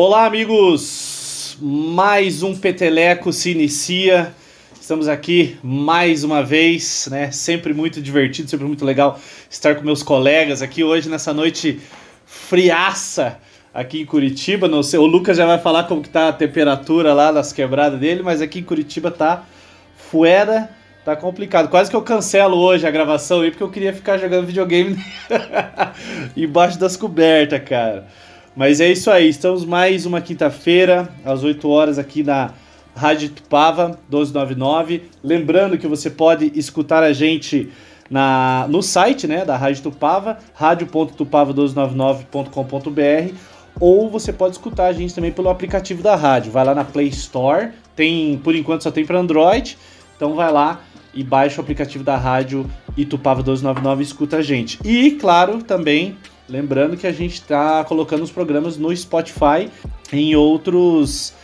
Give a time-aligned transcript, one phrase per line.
[0.00, 1.58] Olá, amigos!
[1.60, 4.32] Mais um Peteleco se inicia.
[4.80, 7.32] Estamos aqui mais uma vez, né?
[7.32, 9.18] Sempre muito divertido, sempre muito legal
[9.50, 11.80] estar com meus colegas aqui hoje nessa noite
[12.24, 13.40] friaça
[13.74, 14.68] aqui em Curitiba.
[14.68, 17.98] Não sei, o Lucas já vai falar como que tá a temperatura lá nas quebradas
[17.98, 19.42] dele, mas aqui em Curitiba tá
[19.96, 20.70] fuera,
[21.04, 21.68] tá complicado.
[21.68, 24.96] Quase que eu cancelo hoje a gravação aí porque eu queria ficar jogando videogame
[26.36, 28.06] embaixo das cobertas, cara.
[28.58, 32.50] Mas é isso aí, estamos mais uma quinta-feira, às 8 horas aqui na
[32.92, 35.04] Rádio Tupava 1299.
[35.22, 37.70] Lembrando que você pode escutar a gente
[38.10, 43.34] na, no site né, da Rádio Tupava, radio.tupava1299.com.br
[43.78, 46.50] ou você pode escutar a gente também pelo aplicativo da rádio.
[46.50, 49.78] Vai lá na Play Store, tem por enquanto só tem para Android,
[50.16, 50.80] então vai lá
[51.14, 54.80] e baixa o aplicativo da rádio Itupava 1299 e escuta a gente.
[54.84, 56.16] E claro, também
[56.48, 59.68] Lembrando que a gente está colocando os programas no Spotify
[60.12, 61.34] em outros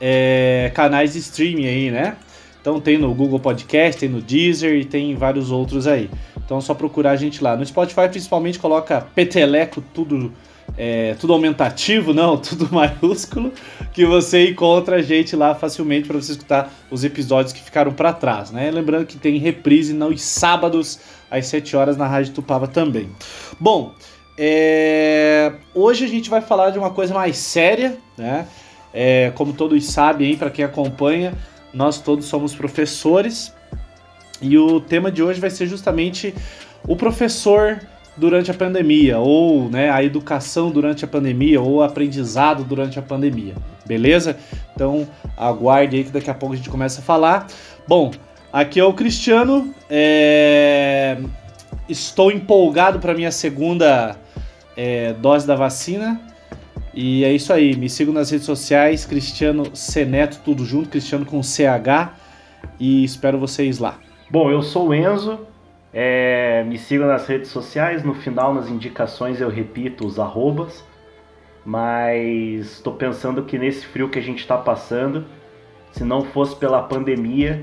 [0.00, 2.16] é, canais de streaming aí, né?
[2.60, 6.10] Então tem no Google Podcast, tem no Deezer e tem vários outros aí.
[6.36, 7.56] Então é só procurar a gente lá.
[7.56, 10.30] No Spotify principalmente coloca Peteleco tudo
[10.76, 13.52] é, tudo aumentativo, não, tudo maiúsculo,
[13.92, 18.12] que você encontra a gente lá facilmente para você escutar os episódios que ficaram para
[18.12, 18.70] trás, né?
[18.70, 23.08] Lembrando que tem reprise nos sábados às 7 horas na Rádio Tupava também.
[23.58, 23.94] Bom,
[24.42, 25.52] é...
[25.74, 28.46] Hoje a gente vai falar de uma coisa mais séria, né?
[28.92, 31.34] É, como todos sabem, para quem acompanha,
[31.74, 33.54] nós todos somos professores
[34.40, 36.34] e o tema de hoje vai ser justamente
[36.88, 37.78] o professor
[38.16, 43.02] durante a pandemia, ou né, a educação durante a pandemia, ou o aprendizado durante a
[43.02, 43.54] pandemia,
[43.86, 44.36] beleza?
[44.74, 47.46] Então aguarde aí que daqui a pouco a gente começa a falar.
[47.86, 48.10] Bom,
[48.52, 51.18] aqui é o Cristiano, é...
[51.88, 54.16] estou empolgado para minha segunda
[54.76, 56.20] é, dose da vacina.
[56.92, 57.76] E é isso aí.
[57.76, 62.14] Me sigam nas redes sociais, Cristiano Seneto, tudo junto, Cristiano com CH.
[62.78, 63.98] E espero vocês lá.
[64.30, 65.40] Bom, eu sou o Enzo.
[65.92, 68.02] É, me sigam nas redes sociais.
[68.02, 70.84] No final, nas indicações, eu repito os arrobas.
[71.64, 75.24] Mas estou pensando que nesse frio que a gente está passando,
[75.92, 77.62] se não fosse pela pandemia,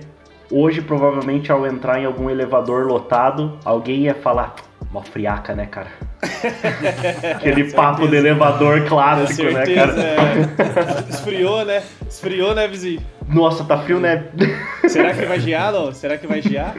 [0.52, 4.56] hoje provavelmente ao entrar em algum elevador lotado, alguém ia falar:
[4.92, 6.07] Mó friaca, né, cara?
[7.36, 9.94] Aquele papo de elevador clássico, né, cara?
[10.02, 11.10] É.
[11.10, 11.84] Esfriou, né?
[12.08, 13.02] Esfriou, né, vizinho?
[13.28, 14.28] Nossa, tá frio, né?
[14.88, 15.94] Será que vai gear, não?
[15.94, 16.76] Será que vai gear?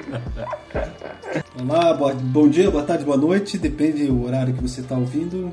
[1.60, 5.53] Olá, bom dia, boa tarde, boa noite, depende do horário que você tá ouvindo.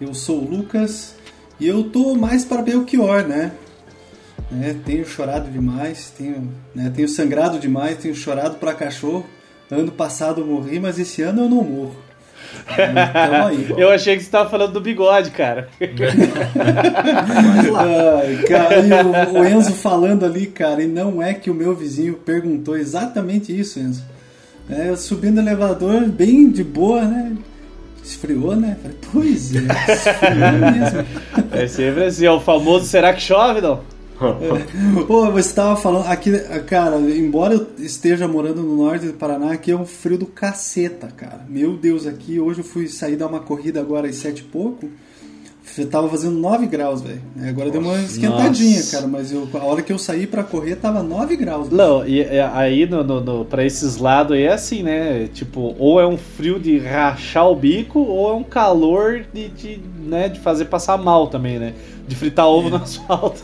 [0.00, 1.16] Eu sou o Lucas
[1.58, 3.52] e eu tô mais para Belchior, né?
[4.50, 4.76] né?
[4.84, 6.92] Tenho chorado demais, tenho, né?
[6.94, 9.26] tenho sangrado demais, tenho chorado para cachorro
[9.70, 12.07] Ano passado eu morri, mas esse ano eu não morro.
[12.70, 15.68] Então, aí, eu achei que você estava falando do bigode, cara.
[17.76, 18.80] Ai, cara
[19.32, 23.58] o, o, Enzo falando ali, cara, e não é que o meu vizinho perguntou exatamente
[23.58, 24.04] isso, Enzo.
[24.70, 27.36] É, subindo no elevador, bem de boa, né?
[28.04, 28.76] Esfriou, né?
[28.82, 29.60] Falei, pois é,
[29.92, 31.06] esfriou mesmo.
[31.52, 33.80] É sempre assim, é o famoso será que chove, não?
[35.06, 36.32] Pô, você estava falando aqui,
[36.66, 41.08] cara, embora eu esteja morando no norte do Paraná, aqui é um frio do caceta,
[41.08, 41.46] cara.
[41.48, 44.90] Meu Deus, aqui hoje eu fui sair dar uma corrida agora às sete e pouco.
[45.86, 47.20] Tava fazendo 9 graus, velho.
[47.48, 48.96] Agora deu uma esquentadinha, Nossa.
[48.96, 49.08] cara.
[49.08, 51.70] Mas eu, a hora que eu saí pra correr tava 9 graus.
[51.70, 52.22] Não, e
[52.54, 55.28] aí no, no, no, pra esses lados aí é assim, né?
[55.32, 59.80] Tipo, ou é um frio de rachar o bico, ou é um calor de, de,
[60.04, 61.74] né, de fazer passar mal também, né?
[62.06, 62.70] De fritar ovo é.
[62.70, 63.42] no asfalto.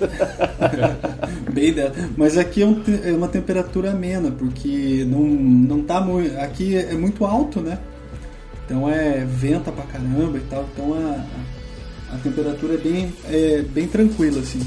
[1.52, 1.92] Bem dela.
[2.16, 6.38] Mas aqui é, um, é, uma temperatura amena, porque não, não tá muito.
[6.38, 7.78] Aqui é muito alto, né?
[8.64, 10.64] Então é venta pra caramba e tal.
[10.72, 11.53] Então a, a
[12.18, 14.60] temperatura é bem, é bem tranquila, assim.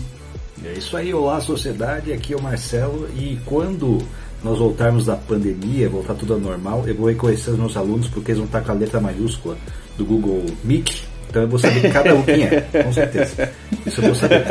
[0.63, 3.99] É isso aí, olá sociedade, aqui é o Marcelo e quando
[4.43, 8.31] nós voltarmos da pandemia, voltar tudo ao normal, eu vou conhecer os meus alunos porque
[8.31, 9.57] eles vão estar com a letra maiúscula
[9.97, 13.51] do Google Meet então eu vou saber cada um quem é, com certeza.
[13.85, 14.43] Isso eu vou saber.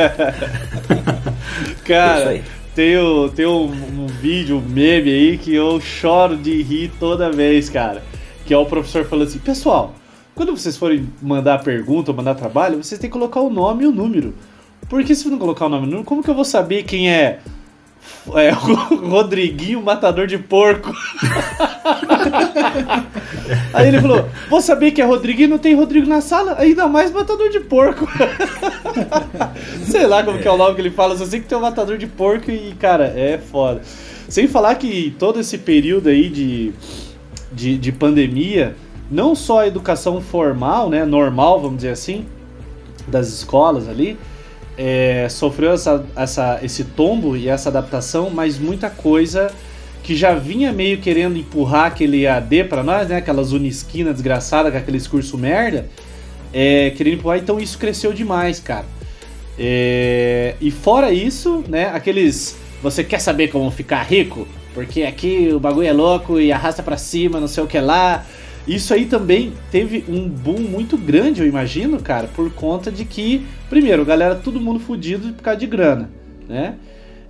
[1.85, 2.43] Cara, é
[2.75, 7.33] tem, o, tem um, um, vídeo, um meme aí que eu choro de rir toda
[7.33, 8.03] vez, cara.
[8.45, 9.95] Que é o professor falando assim, pessoal,
[10.37, 13.87] quando vocês forem mandar pergunta ou mandar trabalho, vocês têm que colocar o nome e
[13.87, 14.35] o número.
[14.87, 17.11] Porque se não colocar o nome e o número, como que eu vou saber quem
[17.11, 17.41] é
[18.35, 18.53] é,
[18.93, 20.93] o Rodriguinho Matador de Porco.
[23.73, 27.11] Aí ele falou: Vou saber que é Rodriguinho não tem Rodrigo na sala, ainda mais
[27.11, 28.07] Matador de Porco.
[29.89, 31.63] Sei lá como que é o nome que ele fala, só sei que tem um
[31.63, 33.81] Matador de Porco e, cara, é foda.
[34.29, 36.75] Sem falar que todo esse período aí de,
[37.53, 38.77] de, de pandemia,
[39.11, 42.27] não só a educação formal, né, normal, vamos dizer assim,
[43.07, 44.19] das escolas ali,
[44.77, 49.51] é, sofreu essa, essa, esse tombo e essa adaptação, mas muita coisa
[50.03, 53.17] que já vinha meio querendo empurrar aquele AD para nós, né?
[53.17, 55.89] Aquelas unisquina desgraçada com aquele discurso merda,
[56.53, 58.85] é, querendo empurrar, então isso cresceu demais, cara.
[59.59, 61.91] É, e fora isso, né?
[61.93, 62.57] Aqueles.
[62.83, 64.47] Você quer saber como ficar rico?
[64.75, 68.25] Porque aqui o bagulho é louco e arrasta para cima, não sei o que lá.
[68.67, 73.47] Isso aí também teve um boom muito grande, eu imagino, cara, por conta de que,
[73.71, 76.11] primeiro, galera, todo mundo fudido por causa de grana,
[76.49, 76.75] né?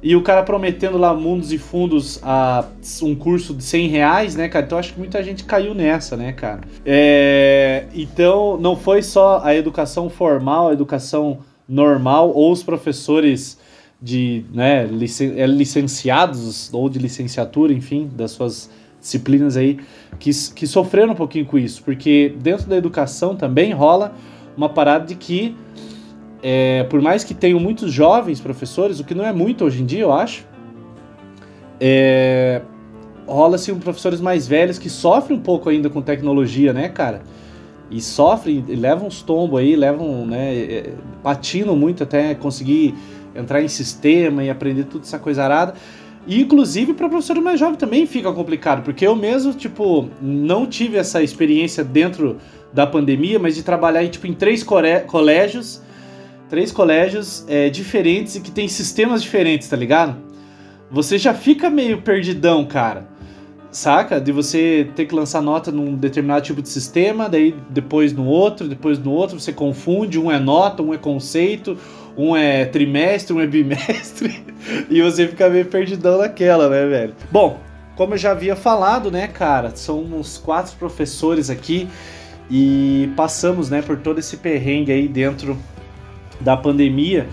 [0.02, 2.66] E o cara prometendo lá mundos e fundos a
[3.02, 4.64] um curso de 100 reais, né, cara?
[4.64, 6.60] Então acho que muita gente caiu nessa, né, cara?
[6.84, 7.86] É...
[7.94, 11.38] Então não foi só a educação formal, a educação
[11.68, 13.58] normal ou os professores
[14.00, 14.84] de né,
[15.36, 18.70] é, licenciados ou de licenciatura, enfim, das suas
[19.06, 19.78] disciplinas aí
[20.18, 24.12] que, que sofreram um pouquinho com isso, porque dentro da educação também rola
[24.56, 25.56] uma parada de que,
[26.42, 29.86] é, por mais que tenham muitos jovens professores, o que não é muito hoje em
[29.86, 30.44] dia, eu acho,
[31.80, 32.62] é,
[33.26, 37.22] rola-se um professores mais velhos que sofrem um pouco ainda com tecnologia, né, cara?
[37.90, 40.92] E sofrem, levam uns tombos aí, levam, né, é,
[41.22, 42.94] patinam muito até conseguir
[43.34, 45.74] entrar em sistema e aprender tudo essa coisa arada.
[46.26, 50.96] E, inclusive, para professor mais jovem também fica complicado, porque eu mesmo, tipo, não tive
[50.96, 52.38] essa experiência dentro
[52.72, 55.80] da pandemia, mas de trabalhar tipo, em três colégios,
[56.48, 60.16] três colégios é, diferentes e que tem sistemas diferentes, tá ligado?
[60.90, 63.08] Você já fica meio perdidão, cara.
[63.70, 64.20] Saca?
[64.20, 68.68] De você ter que lançar nota num determinado tipo de sistema, daí depois no outro,
[68.68, 71.76] depois no outro, você confunde, um é nota, um é conceito,
[72.16, 74.42] um é trimestre, um é bimestre,
[74.88, 77.14] e você fica meio perdidão naquela, né, velho?
[77.30, 77.60] Bom,
[77.94, 81.88] como eu já havia falado, né, cara, são uns quatro professores aqui
[82.50, 85.58] e passamos, né, por todo esse perrengue aí dentro
[86.40, 87.26] da pandemia.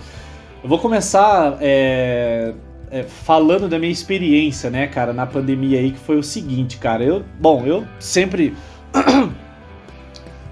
[0.62, 2.54] Eu vou começar é,
[2.90, 7.04] é, falando da minha experiência, né, cara, na pandemia aí, que foi o seguinte, cara.
[7.04, 8.54] Eu, bom, eu sempre.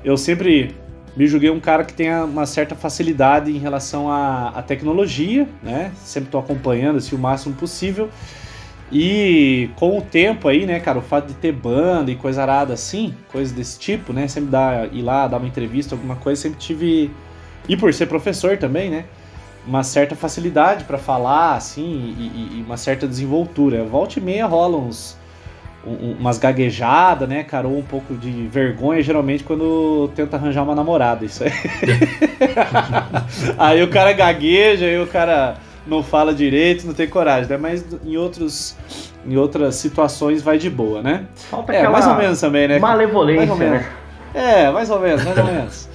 [0.04, 0.74] eu sempre
[1.16, 5.92] me julguei um cara que tenha uma certa facilidade em relação à, à tecnologia, né?
[5.96, 8.08] Sempre estou acompanhando assim, o máximo possível.
[8.90, 12.74] E com o tempo aí, né, cara, o fato de ter banda e coisa arada
[12.74, 14.26] assim, coisas desse tipo, né?
[14.28, 17.10] Sempre dar, ir lá, dar uma entrevista, alguma coisa, sempre tive.
[17.68, 19.04] E por ser professor também, né?
[19.66, 23.84] Uma certa facilidade para falar, assim, e, e, uma certa desenvoltura.
[23.84, 25.16] Volta e meia rola uns
[25.86, 30.74] um, umas gaguejadas, né, cara, ou um pouco de vergonha, geralmente, quando tenta arranjar uma
[30.74, 31.52] namorada, isso aí.
[33.58, 35.56] aí o cara gagueja, aí o cara
[35.86, 37.56] não fala direito, não tem coragem, né?
[37.56, 38.76] Mas em outros
[39.26, 41.26] em outras situações vai de boa, né?
[41.34, 42.78] Falta é, mais ou menos também, né?
[42.78, 43.88] Malevolência, né?
[44.34, 45.88] É, mais ou menos, mais ou menos.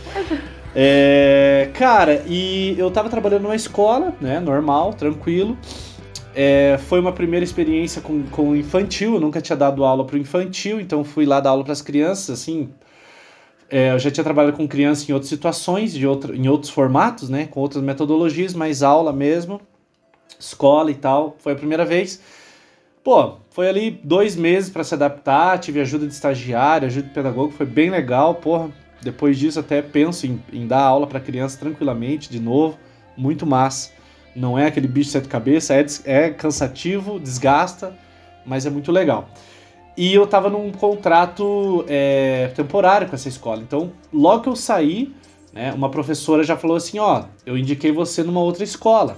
[0.75, 5.57] É, cara, e eu tava trabalhando numa escola, né, normal, tranquilo.
[6.39, 10.19] É, foi uma primeira experiência com, com infantil, eu nunca tinha dado aula para o
[10.19, 12.69] infantil, então fui lá dar aula para as crianças, assim.
[13.67, 17.27] É, eu já tinha trabalhado com criança em outras situações, de outra, em outros formatos,
[17.27, 19.59] né, com outras metodologias, mas aula mesmo,
[20.39, 22.21] escola e tal, foi a primeira vez.
[23.03, 27.51] Pô, foi ali dois meses para se adaptar, tive ajuda de estagiário, ajuda de pedagogo,
[27.51, 28.69] foi bem legal, porra.
[29.01, 32.77] Depois disso até penso em, em dar aula para criança tranquilamente, de novo,
[33.17, 33.96] muito massa.
[34.37, 37.97] Não é aquele bicho de sete cabeças, é, é cansativo, desgasta,
[38.45, 39.29] mas é muito legal.
[39.97, 43.63] E eu tava num contrato é, temporário com essa escola.
[43.63, 45.11] Então, logo que eu saí,
[45.51, 49.17] né, uma professora já falou assim: ó, eu indiquei você numa outra escola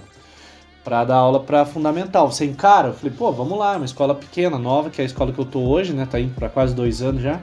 [0.85, 2.31] para dar aula para fundamental.
[2.31, 2.87] Você encara?
[2.87, 5.39] Eu falei, pô, vamos lá, é uma escola pequena, nova, que é a escola que
[5.39, 6.07] eu tô hoje, né?
[6.09, 7.41] Tá indo para quase dois anos já.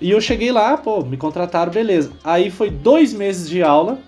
[0.00, 2.12] E eu cheguei lá, pô, me contrataram, beleza.
[2.22, 3.98] Aí foi dois meses de aula,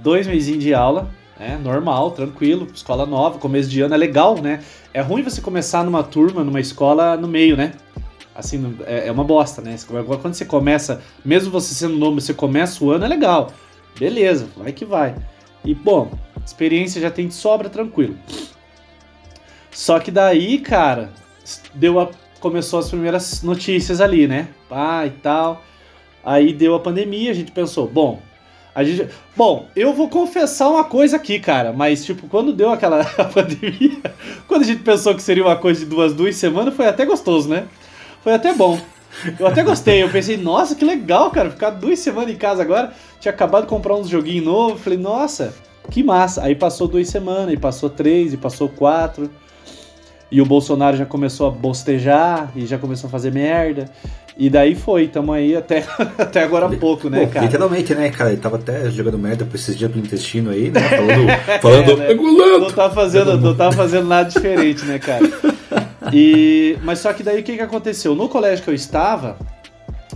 [0.00, 1.10] dois mesinhos de aula.
[1.40, 4.62] É normal, tranquilo, escola nova, começo de ano é legal, né?
[4.92, 7.72] É ruim você começar numa turma, numa escola no meio, né?
[8.34, 9.74] Assim, é, é uma bosta, né?
[9.86, 13.50] Quando você começa, mesmo você sendo novo, você começa o ano, é legal.
[13.98, 15.16] Beleza, vai que vai.
[15.64, 16.12] E, bom,
[16.44, 18.18] experiência já tem de sobra, tranquilo.
[19.70, 21.10] Só que daí, cara,
[21.72, 24.48] deu a, começou as primeiras notícias ali, né?
[24.68, 25.62] Pá e tal.
[26.22, 28.20] Aí deu a pandemia, a gente pensou, bom,
[28.74, 29.08] a gente...
[29.36, 34.00] Bom, eu vou confessar uma coisa aqui, cara, mas tipo, quando deu aquela pandemia,
[34.46, 37.48] quando a gente pensou que seria uma coisa de duas, duas semanas, foi até gostoso,
[37.48, 37.66] né?
[38.22, 38.80] Foi até bom.
[39.38, 42.92] Eu até gostei, eu pensei, nossa, que legal, cara, ficar duas semanas em casa agora.
[43.18, 45.52] Tinha acabado de comprar uns joguinhos novos, falei, nossa,
[45.90, 46.42] que massa.
[46.42, 49.28] Aí passou duas semanas, e passou três, e passou quatro.
[50.30, 53.90] E o Bolsonaro já começou a bostejar e já começou a fazer merda.
[54.36, 55.84] E daí foi, tamo aí até,
[56.16, 57.44] até agora há pouco, né, Pô, cara?
[57.44, 58.30] Literalmente, né, cara?
[58.30, 60.80] Ele tava até jogando merda por esses dias do intestino aí, né?
[60.80, 61.26] Falando.
[61.60, 62.58] falando É, né?
[62.58, 65.28] Não tá fazendo, não tá fazendo nada diferente, né, cara?
[66.12, 68.14] E, mas só que daí o que, que aconteceu?
[68.14, 69.36] No colégio que eu estava,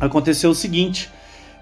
[0.01, 1.11] aconteceu o seguinte.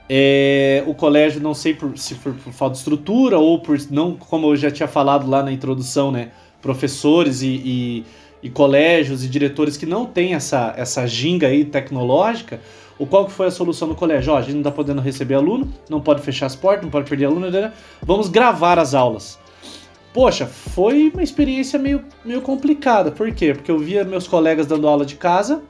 [0.08, 4.14] é, o colégio, não sei por, se por, por falta de estrutura ou por não,
[4.14, 6.28] como eu já tinha falado lá na introdução, né?
[6.62, 8.04] Professores e, e,
[8.42, 12.60] e colégios e diretores que não têm essa, essa ginga aí tecnológica.
[12.98, 14.32] O qual que foi a solução no colégio?
[14.32, 17.08] Ó, a gente não tá podendo receber aluno, não pode fechar as portas, não pode
[17.08, 17.72] perder aluno, né?
[18.02, 19.38] vamos gravar as aulas.
[20.12, 23.10] Poxa, foi uma experiência meio, meio complicada.
[23.10, 23.54] Por quê?
[23.54, 25.62] Porque eu via meus colegas dando aula de casa,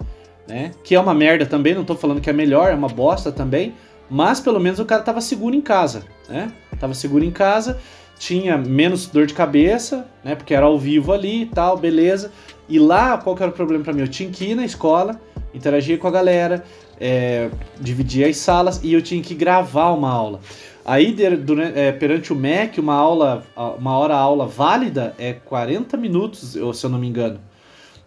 [0.48, 0.72] né?
[0.82, 3.74] Que é uma merda também, não tô falando que é melhor, é uma bosta também.
[4.10, 6.52] Mas pelo menos o cara tava seguro em casa, né?
[6.78, 7.80] Tava seguro em casa,
[8.22, 10.36] tinha menos dor de cabeça, né?
[10.36, 12.30] Porque era ao vivo ali e tal, beleza.
[12.68, 14.02] E lá, qual que era o problema para mim?
[14.02, 15.20] Eu tinha que ir na escola,
[15.52, 16.64] interagir com a galera,
[17.00, 17.50] é,
[17.80, 20.38] dividir as salas e eu tinha que gravar uma aula.
[20.84, 23.42] Aí, durante- é, perante o MEC, uma aula,
[23.76, 27.40] uma hora aula válida é 40 minutos, eu- se eu não me engano,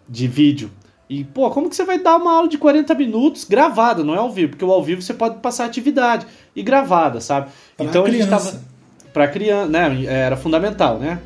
[0.08, 0.70] de vídeo.
[1.10, 4.18] E, pô, como que você vai dar uma aula de 40 minutos gravada, não é
[4.18, 4.50] ao vivo?
[4.52, 7.48] Porque o ao vivo você pode passar atividade e gravada, sabe?
[7.76, 8.52] Pra então a gente criança.
[8.52, 8.75] tava.
[9.16, 10.04] Pra criança, né?
[10.04, 11.18] Era fundamental, né?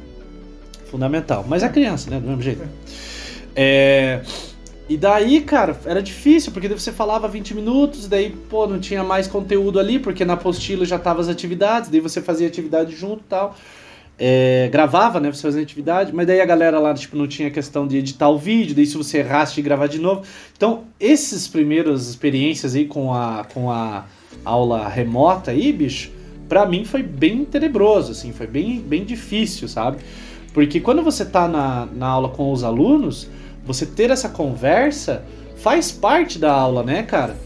[0.92, 1.44] Fundamental.
[1.48, 2.20] Mas a criança, né?
[2.20, 2.62] Do mesmo jeito.
[3.56, 4.20] É.
[4.88, 9.26] E daí, cara, era difícil, porque você falava 20 minutos, daí, pô, não tinha mais
[9.26, 13.28] conteúdo ali, porque na apostila já tava as atividades, daí você fazia atividade junto e
[13.28, 13.56] tal.
[14.16, 17.88] É, gravava, né, você fazia atividade, mas daí a galera lá, tipo, não tinha questão
[17.88, 20.22] de editar o vídeo, daí se você errasse de gravar de novo.
[20.56, 24.04] Então, esses primeiras experiências aí com a, com a
[24.44, 26.19] aula remota aí, bicho,
[26.50, 29.98] pra mim foi bem tenebroso, assim, foi bem, bem difícil, sabe?
[30.52, 33.28] Porque quando você tá na, na aula com os alunos,
[33.64, 35.24] você ter essa conversa
[35.58, 37.36] faz parte da aula, né, cara?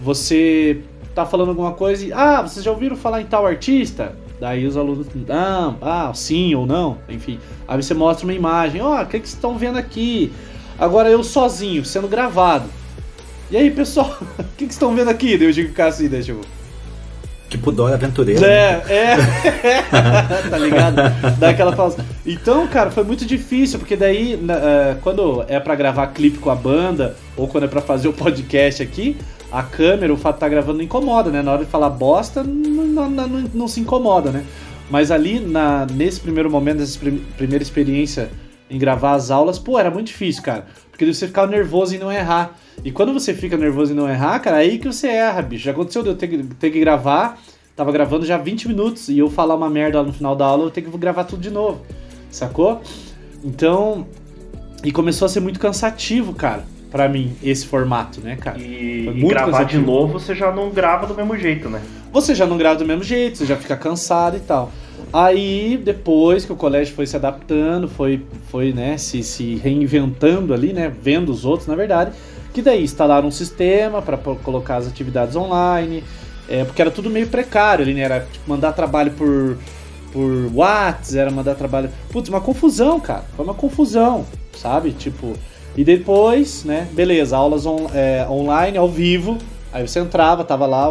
[0.00, 0.80] Você
[1.12, 4.14] tá falando alguma coisa e, ah, vocês já ouviram falar em tal artista?
[4.40, 7.40] Daí os alunos, ah, ah sim ou não, enfim.
[7.66, 10.32] Aí você mostra uma imagem, ó, o que, que vocês estão vendo aqui?
[10.78, 12.68] Agora eu sozinho, sendo gravado.
[13.50, 15.36] E aí, pessoal, o que, que vocês estão vendo aqui?
[15.36, 16.61] Daí eu digo ficar assim, né, tipo...
[17.52, 18.40] Tipo Dora Aventureira.
[18.40, 18.48] né?
[18.48, 19.82] É, é.
[20.48, 20.96] tá ligado?
[21.38, 22.04] Dá aquela pausa.
[22.26, 26.54] Então, cara, foi muito difícil, porque daí, eh, quando é pra gravar clipe com a
[26.54, 29.16] banda, ou quando é pra fazer o podcast aqui,
[29.52, 31.42] a câmera, o fato de estar gravando não incomoda, né?
[31.42, 34.44] Na hora de falar bosta, não, não- não- não- não se incomoda, né?
[34.90, 38.30] Mas ali, na, nesse primeiro momento, nessa prim- primeira experiência
[38.72, 40.66] em gravar as aulas, pô, era muito difícil, cara.
[40.90, 42.56] Porque você ficava nervoso em não errar.
[42.82, 45.64] E quando você fica nervoso em não errar, cara, aí que você erra, bicho.
[45.64, 47.38] Já aconteceu de eu ter que, ter que gravar,
[47.76, 50.64] tava gravando já 20 minutos, e eu falar uma merda lá no final da aula,
[50.64, 51.82] eu tenho que gravar tudo de novo.
[52.30, 52.80] Sacou?
[53.44, 54.06] Então.
[54.82, 58.58] E começou a ser muito cansativo, cara, pra mim, esse formato, né, cara?
[58.58, 59.86] E, e gravar de cansativo.
[59.86, 61.80] novo você já não grava do mesmo jeito, né?
[62.10, 64.72] Você já não grava do mesmo jeito, você já fica cansado e tal.
[65.12, 70.72] Aí, depois que o colégio foi se adaptando, foi, foi né, se, se reinventando ali,
[70.72, 72.12] né, vendo os outros, na verdade,
[72.54, 76.02] que daí instalaram um sistema para colocar as atividades online,
[76.48, 79.58] é, porque era tudo meio precário ali, né, era tipo, mandar trabalho por,
[80.14, 81.90] por WhatsApp, era mandar trabalho...
[82.10, 84.24] Putz, uma confusão, cara, foi uma confusão,
[84.56, 84.92] sabe?
[84.92, 85.34] Tipo,
[85.76, 89.36] e depois, né, beleza, aulas on- é, online, ao vivo,
[89.70, 90.90] aí você entrava, tava lá,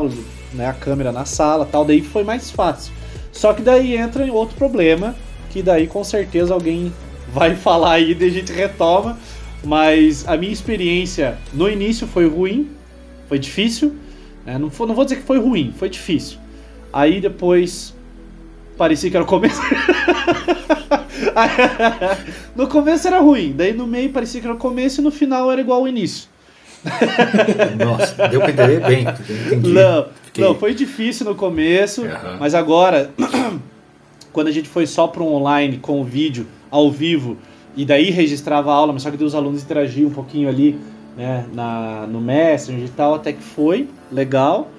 [0.53, 3.00] né, a câmera na sala tal, daí foi mais fácil.
[3.31, 5.15] Só que daí entra em outro problema,
[5.49, 6.93] que daí com certeza alguém
[7.33, 9.17] vai falar aí, daí a gente retoma,
[9.63, 12.69] mas a minha experiência no início foi ruim,
[13.29, 13.95] foi difícil,
[14.45, 16.37] né, não, foi- não vou dizer que foi ruim, foi difícil.
[16.91, 17.93] Aí depois
[18.77, 19.61] parecia que era o começo.
[22.55, 25.51] no começo era ruim, daí no meio parecia que era o começo e no final
[25.51, 26.29] era igual ao início.
[27.83, 29.05] Nossa, deu pra entender bem.
[29.47, 29.69] Entendi.
[29.71, 32.37] Não, Fiquei- não, foi difícil no começo, Aham.
[32.39, 33.11] mas agora,
[34.31, 37.37] quando a gente foi só para um online com o vídeo ao vivo,
[37.75, 40.77] e daí registrava a aula, mas só que os alunos interagiam um pouquinho ali
[41.17, 44.69] né, na, no Messenger e tal, até que foi legal,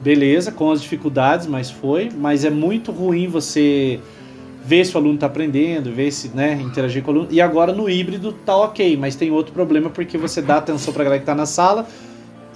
[0.00, 2.08] beleza, com as dificuldades, mas foi.
[2.16, 4.00] Mas é muito ruim você
[4.64, 7.28] ver se o aluno está aprendendo, ver se né, interagir com o aluno.
[7.30, 11.02] E agora no híbrido tá ok, mas tem outro problema porque você dá atenção para
[11.02, 11.86] a galera que está na sala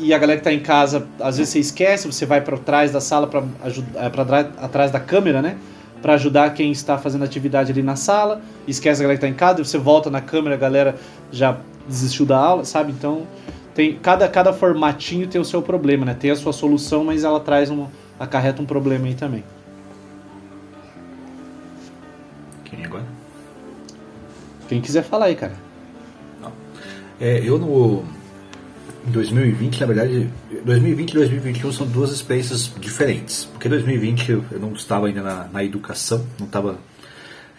[0.00, 2.90] e a galera que tá em casa, às vezes você esquece, você vai para trás
[2.90, 5.58] da sala para ajudar, para atrás da câmera, né?
[6.00, 9.34] Para ajudar quem está fazendo atividade ali na sala, esquece a galera que tá em
[9.34, 10.96] casa, você volta na câmera, a galera
[11.30, 12.92] já desistiu da aula, sabe?
[12.92, 13.26] Então,
[13.74, 16.16] tem cada cada formatinho tem o seu problema, né?
[16.18, 17.86] Tem a sua solução, mas ela traz um
[18.18, 19.44] acarreta um problema aí também.
[22.64, 23.04] Quem agora?
[24.66, 25.52] Quem quiser falar aí, cara.
[27.20, 28.02] É, eu no
[29.06, 30.30] 2020, na verdade,
[30.64, 33.44] 2020 e 2021 são duas experiências diferentes.
[33.44, 36.78] Porque 2020 eu não estava ainda na, na educação, não estava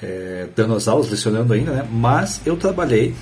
[0.01, 1.87] é, dando as aulas, lecionando ainda, né?
[1.91, 3.13] Mas eu trabalhei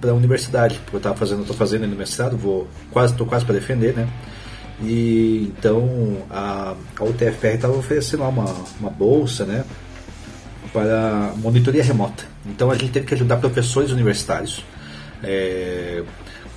[0.00, 3.44] para a universidade, porque eu estava fazendo, estou fazendo no mestrado, vou quase, estou quase
[3.44, 4.08] para defender, né?
[4.80, 9.64] E então a, a UTFR estava oferecendo lá uma, uma bolsa, né?
[10.72, 12.24] Para monitoria remota.
[12.46, 14.64] Então a gente teve que ajudar professores universitários.
[15.22, 16.02] É,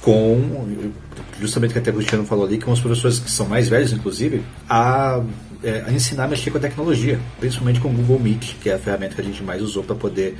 [0.02, 0.92] com
[1.40, 3.92] justamente o que até o Cristiano falou ali, com os professores que são mais velhos,
[3.92, 5.22] inclusive, a,
[5.64, 8.74] é, a ensinar a mexer com a tecnologia, principalmente com o Google Meet, que é
[8.74, 10.38] a ferramenta que a gente mais usou para poder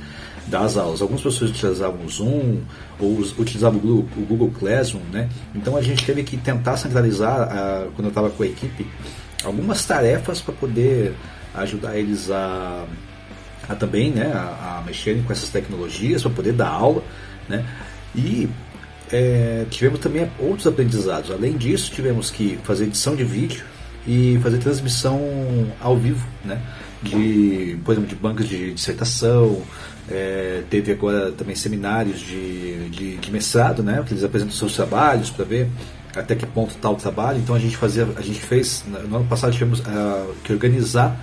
[0.48, 1.00] dar as aulas.
[1.00, 2.60] Alguns professores utilizavam o Zoom
[2.98, 5.28] ou utilizavam o Google, o Google Classroom, né?
[5.54, 8.86] Então a gente teve que tentar centralizar, a, quando eu estava com a equipe,
[9.44, 11.14] algumas tarefas para poder
[11.54, 12.84] ajudar eles a,
[13.68, 17.02] a também, né, a, a mexerem com essas tecnologias, para poder dar aula,
[17.48, 17.64] né?
[18.14, 18.48] E
[19.12, 21.30] é, tivemos também outros aprendizados.
[21.30, 23.62] Além disso, tivemos que fazer edição de vídeo
[24.06, 25.20] e fazer transmissão
[25.80, 26.60] ao vivo, né?
[27.02, 29.62] De, por exemplo, de bancos de dissertação,
[30.10, 34.02] é, teve agora também seminários de, de, de, mestrado, né?
[34.06, 35.68] Que eles apresentam seus trabalhos para ver
[36.16, 37.38] até que ponto está o trabalho.
[37.38, 41.16] Então a gente fazia, a gente fez, no ano passado tivemos uh, que organizar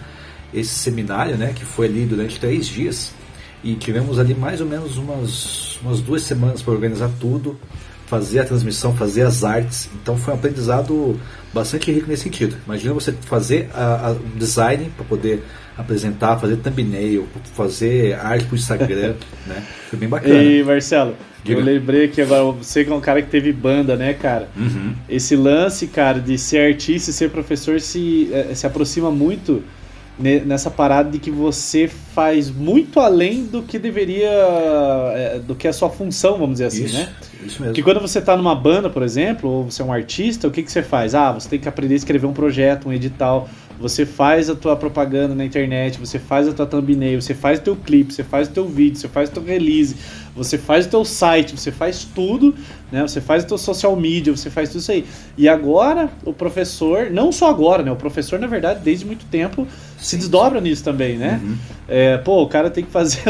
[0.54, 1.54] esse seminário, né?
[1.56, 3.14] Que foi ali durante três dias
[3.64, 7.60] e tivemos ali mais ou menos umas, umas duas semanas para organizar tudo,
[8.08, 9.90] fazer a transmissão, fazer as artes.
[10.02, 11.20] Então foi um aprendizado
[11.54, 12.56] bastante rico nesse sentido.
[12.66, 15.44] Imagina você fazer a, a, design para poder
[15.78, 19.16] apresentar, fazer thumbnail, fazer arte para o Instagram,
[19.48, 19.64] né?
[19.90, 20.44] Foi bem bacana.
[20.44, 21.60] E Marcelo, Diga.
[21.60, 24.50] eu lembrei que agora você que é um cara que teve banda, né, cara?
[24.58, 24.94] Uhum.
[25.08, 29.64] Esse lance, cara, de ser artista e ser professor se, eh, se aproxima muito
[30.20, 34.30] nessa parada de que você faz muito além do que deveria.
[34.30, 37.10] É, do que é a sua função, vamos dizer assim, isso, né?
[37.46, 37.74] Isso mesmo.
[37.74, 40.62] Que quando você está numa banda, por exemplo, ou você é um artista, o que,
[40.62, 41.16] que você faz?
[41.16, 43.50] Ah, você tem que aprender a escrever um projeto, um edital.
[43.80, 47.62] Você faz a tua propaganda na internet, você faz a tua thumbnail, você faz o
[47.62, 49.96] teu clipe, você faz o teu vídeo, você faz o teu release,
[50.36, 52.54] você faz o teu site, você faz tudo,
[52.92, 53.02] né?
[53.04, 55.06] Você faz o teu social media, você faz tudo isso aí.
[55.38, 57.90] E agora o professor, não só agora, né?
[57.90, 59.66] O professor, na verdade, desde muito tempo
[60.02, 61.42] se desdobra nisso também, né?
[61.44, 61.56] Uhum.
[61.88, 63.24] É, pô, o cara tem que fazer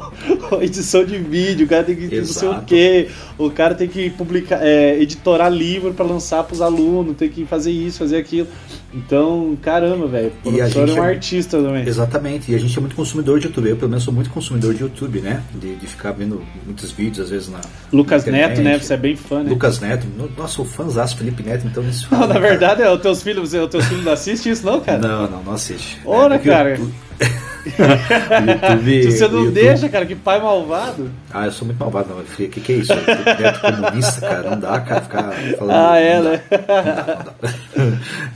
[0.62, 2.46] edição de vídeo, o cara tem que Exato.
[2.46, 6.54] não sei o quê, o cara tem que publicar, é, editorar livro para lançar para
[6.54, 8.48] os alunos, tem que fazer isso, fazer aquilo.
[8.96, 11.08] Então, caramba, velho, o professor é um é...
[11.08, 11.86] artista também.
[11.86, 13.68] Exatamente, e a gente é muito consumidor de YouTube.
[13.68, 15.42] Eu, pelo menos, sou muito consumidor de YouTube, né?
[15.54, 17.60] De, de ficar vendo muitos vídeos, às vezes na.
[17.92, 18.78] Lucas na Neto, né?
[18.78, 19.50] Você é bem fã, né?
[19.50, 20.06] Lucas Neto,
[20.36, 22.08] nossa, sou fãzaço Felipe Neto, então isso.
[22.10, 24.98] Não, na verdade, é, os teus filhos, os teus filhos não assistem isso, não, cara?
[24.98, 26.00] Não, não, não assiste.
[26.02, 26.80] Ora, é, cara.
[28.76, 29.54] YouTube, você não YouTube...
[29.54, 31.10] deixa, cara, que pai malvado.
[31.30, 32.20] Ah, eu sou muito malvado, não.
[32.20, 32.92] O que, que é isso?
[32.94, 34.50] Neto comunista, cara.
[34.50, 35.76] Não dá, cara, ficar falando.
[35.76, 36.42] Ah, é, né?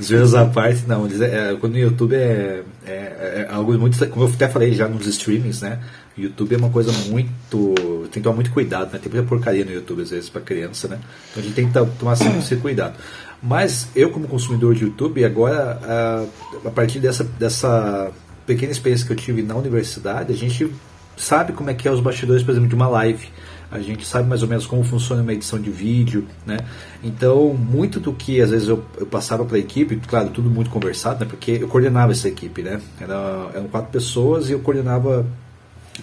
[0.03, 1.09] Zoeiras à parte, não.
[1.21, 3.99] É, quando o YouTube é, é, é, algo muito.
[4.09, 5.79] Como eu até falei já nos streamings, né?
[6.17, 7.75] YouTube é uma coisa muito.
[8.05, 8.99] Tem que tomar muito cuidado, né?
[8.99, 10.99] Tem muita porcaria no YouTube, às vezes, pra criança, né?
[11.31, 12.95] Então a gente tem que tomar sempre esse cuidado.
[13.43, 18.11] Mas eu, como consumidor de YouTube, agora, a, a partir dessa, dessa
[18.51, 20.69] pequena experiência que eu tive na universidade, a gente
[21.17, 23.29] sabe como é que é os bastidores, por exemplo, de uma live.
[23.71, 26.57] A gente sabe mais ou menos como funciona uma edição de vídeo, né?
[27.05, 30.69] Então, muito do que às vezes eu, eu passava para a equipe, claro, tudo muito
[30.69, 31.27] conversado, né?
[31.31, 32.81] Porque eu coordenava essa equipe, né?
[33.01, 35.25] Era, eram quatro pessoas e eu coordenava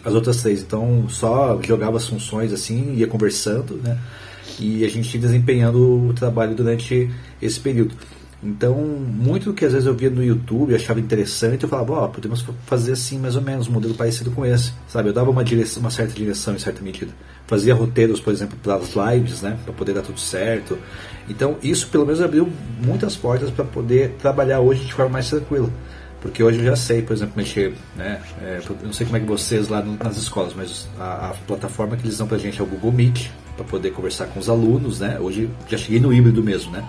[0.05, 0.61] as outras três.
[0.61, 3.99] Então, só jogava as funções assim, ia conversando, né?
[4.57, 7.93] E a gente ia desempenhando o trabalho durante esse período.
[8.47, 12.05] Então, muito do que às vezes eu via no YouTube, achava interessante, eu falava, ó,
[12.05, 15.09] oh, podemos fazer assim, mais ou menos, um modelo parecido com esse, sabe?
[15.09, 17.11] Eu dava uma, direção, uma certa direção em certa medida.
[17.45, 20.77] Fazia roteiros, por exemplo, para as lives, né, para poder dar tudo certo.
[21.27, 22.49] Então, isso pelo menos abriu
[22.81, 25.69] muitas portas para poder trabalhar hoje de forma mais tranquila.
[26.21, 28.21] Porque hoje eu já sei, por exemplo, mexer, né?
[28.41, 31.97] É, eu não sei como é que vocês lá nas escolas, mas a, a plataforma
[31.97, 34.99] que eles dão pra gente é o Google Meet, para poder conversar com os alunos,
[34.99, 35.19] né?
[35.19, 36.87] Hoje já cheguei no híbrido mesmo, né?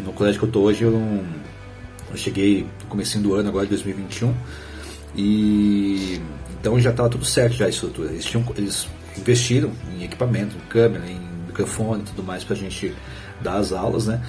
[0.00, 3.70] No colégio que eu tô hoje, eu, eu cheguei no começo do ano, agora de
[3.70, 4.34] 2021,
[5.16, 6.20] e
[6.60, 8.10] então já estava tudo certo já a estrutura.
[8.10, 12.58] Eles, tinham, eles investiram em equipamento, em câmera, em microfone e tudo mais para a
[12.58, 12.94] gente
[13.40, 14.20] dar as aulas, né?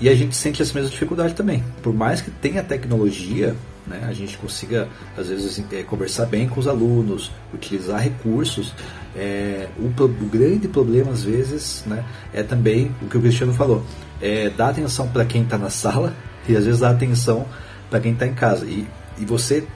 [0.00, 1.64] E a gente sente essa mesma dificuldade também.
[1.82, 6.60] Por mais que tenha tecnologia, né, a gente consiga, às vezes, é, conversar bem com
[6.60, 8.74] os alunos, utilizar recursos.
[9.14, 13.82] É, o, o, grande problema, às vezes, né, é também o que o Cristiano falou:
[14.20, 16.14] é dar atenção para quem está na sala
[16.48, 17.46] e, às vezes, dar atenção
[17.90, 18.64] para quem está em casa.
[18.66, 18.86] E,
[19.18, 19.66] e você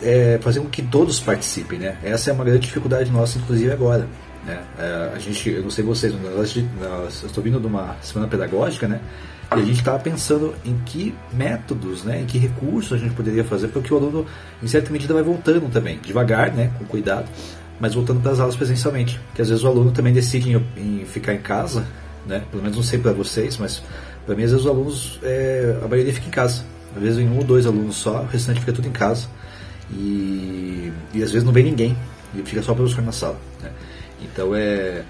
[0.00, 1.78] é, fazer com que todos participem.
[1.78, 1.96] Né?
[2.02, 4.08] Essa é uma grande dificuldade nossa, inclusive agora.
[4.46, 4.60] Né?
[4.78, 8.28] É, a gente, eu não sei vocês, nós, nós, eu estou vindo de uma semana
[8.28, 9.00] pedagógica, né?
[9.56, 13.44] E a gente estava pensando em que métodos, né, em que recursos a gente poderia
[13.44, 14.26] fazer, porque o aluno,
[14.62, 17.28] em certa medida, vai voltando também, devagar, né, com cuidado,
[17.78, 19.20] mas voltando para as aulas presencialmente.
[19.26, 21.86] Porque às vezes o aluno também decide em, em ficar em casa,
[22.26, 23.82] né, pelo menos não sei para vocês, mas
[24.24, 26.64] para mim às vezes os alunos, é, a maioria fica em casa.
[26.94, 29.26] Às vezes em um ou dois alunos só, o restante fica tudo em casa.
[29.90, 31.96] E, e às vezes não vem ninguém,
[32.34, 33.36] e fica só o professor na sala.
[33.62, 33.70] Né?
[34.22, 35.02] Então é,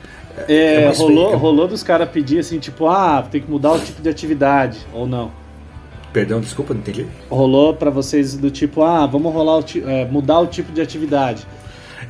[0.48, 4.00] é, é rolou, rolou dos caras pedir assim, tipo, ah, tem que mudar o tipo
[4.00, 5.30] de atividade, ou não?
[6.12, 7.06] Perdão, desculpa, não entendi.
[7.30, 11.46] Rolou para vocês do tipo, ah, vamos rolar o, é, mudar o tipo de atividade.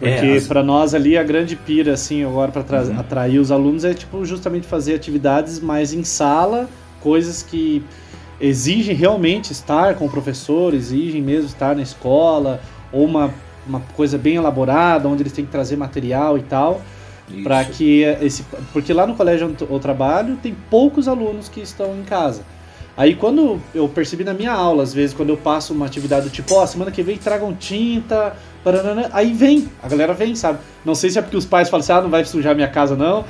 [0.03, 0.47] Porque é, as...
[0.47, 2.99] para nós ali a grande pira, assim, agora para uhum.
[2.99, 6.69] atrair os alunos é tipo justamente fazer atividades mais em sala,
[7.01, 7.85] coisas que
[8.41, 12.61] exigem realmente estar com o professor, exigem mesmo estar na escola,
[12.91, 13.33] ou uma,
[13.67, 16.83] uma coisa bem elaborada, onde eles têm que trazer material e tal
[17.43, 21.97] para que esse porque lá no colégio onde eu trabalho tem poucos alunos que estão
[21.97, 22.43] em casa
[22.97, 26.31] aí quando eu percebi na minha aula às vezes quando eu passo uma atividade do
[26.31, 30.59] tipo ó oh, semana que vem tragam tinta paranana, aí vem a galera vem sabe?
[30.85, 32.97] Não sei se é porque os pais falam assim ah não vai sujar minha casa
[32.97, 33.25] não.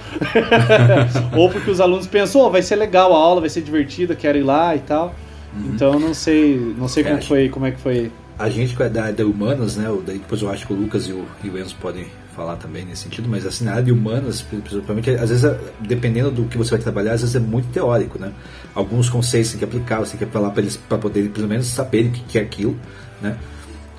[1.36, 4.38] Ou porque os alunos pensam oh, vai ser legal a aula vai ser divertida quero
[4.38, 5.14] ir lá e tal.
[5.54, 5.72] Uhum.
[5.74, 8.10] então não sei não sei é, como foi como é que foi.
[8.38, 11.24] A gente é da, da humanas né depois eu acho que o Lucas e o,
[11.44, 15.10] e o Enzo podem falar também nesse sentido, mas assim, na área de humanas, principalmente,
[15.10, 18.32] às vezes, dependendo do que você vai trabalhar, às vezes é muito teórico, né?
[18.74, 21.66] Alguns conceitos tem que aplicar, você tem que falar para eles, para poderem pelo menos
[21.66, 22.76] saberem o que é aquilo,
[23.20, 23.36] né?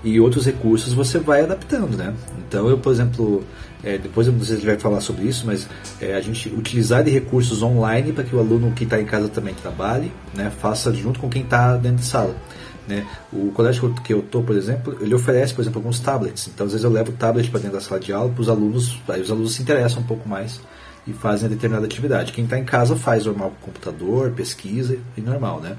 [0.04, 2.14] E outros recursos você vai adaptando, né?
[2.48, 3.44] Então, eu, por exemplo,
[3.84, 5.68] é, depois se vai falar sobre isso, mas
[6.02, 9.30] é, a gente utilizar de recursos online para que o aluno que está em casa
[9.30, 10.52] também trabalhe, né?
[10.60, 12.36] Faça junto com quem está dentro de sala.
[12.88, 13.08] Né?
[13.32, 16.50] O colégio que eu estou, por exemplo, ele oferece, por exemplo, alguns tablets.
[16.54, 18.50] Então, às vezes eu levo o tablet para dentro da sala de aula para os
[18.50, 20.60] alunos, aí os alunos se interessam um pouco mais
[21.08, 22.32] e fazem a determinada atividade.
[22.32, 25.78] Quem está em casa faz normal com computador, pesquisa e normal, né?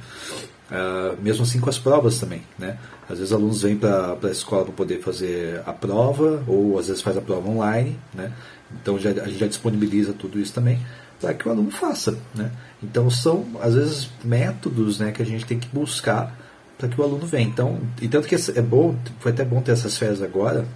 [0.70, 2.78] Uh, mesmo assim com as provas também, né?
[3.08, 7.02] Às vezes alunos vêm para a escola para poder fazer a prova ou às vezes
[7.02, 8.32] faz a prova online, né?
[8.80, 10.80] Então já, a gente já disponibiliza tudo isso também
[11.20, 12.50] para que o aluno faça, né?
[12.82, 16.34] Então são às vezes métodos, né, que a gente tem que buscar
[16.78, 17.46] para que o aluno venha.
[17.46, 20.66] Então, e tanto que é bom, foi até bom ter essas férias agora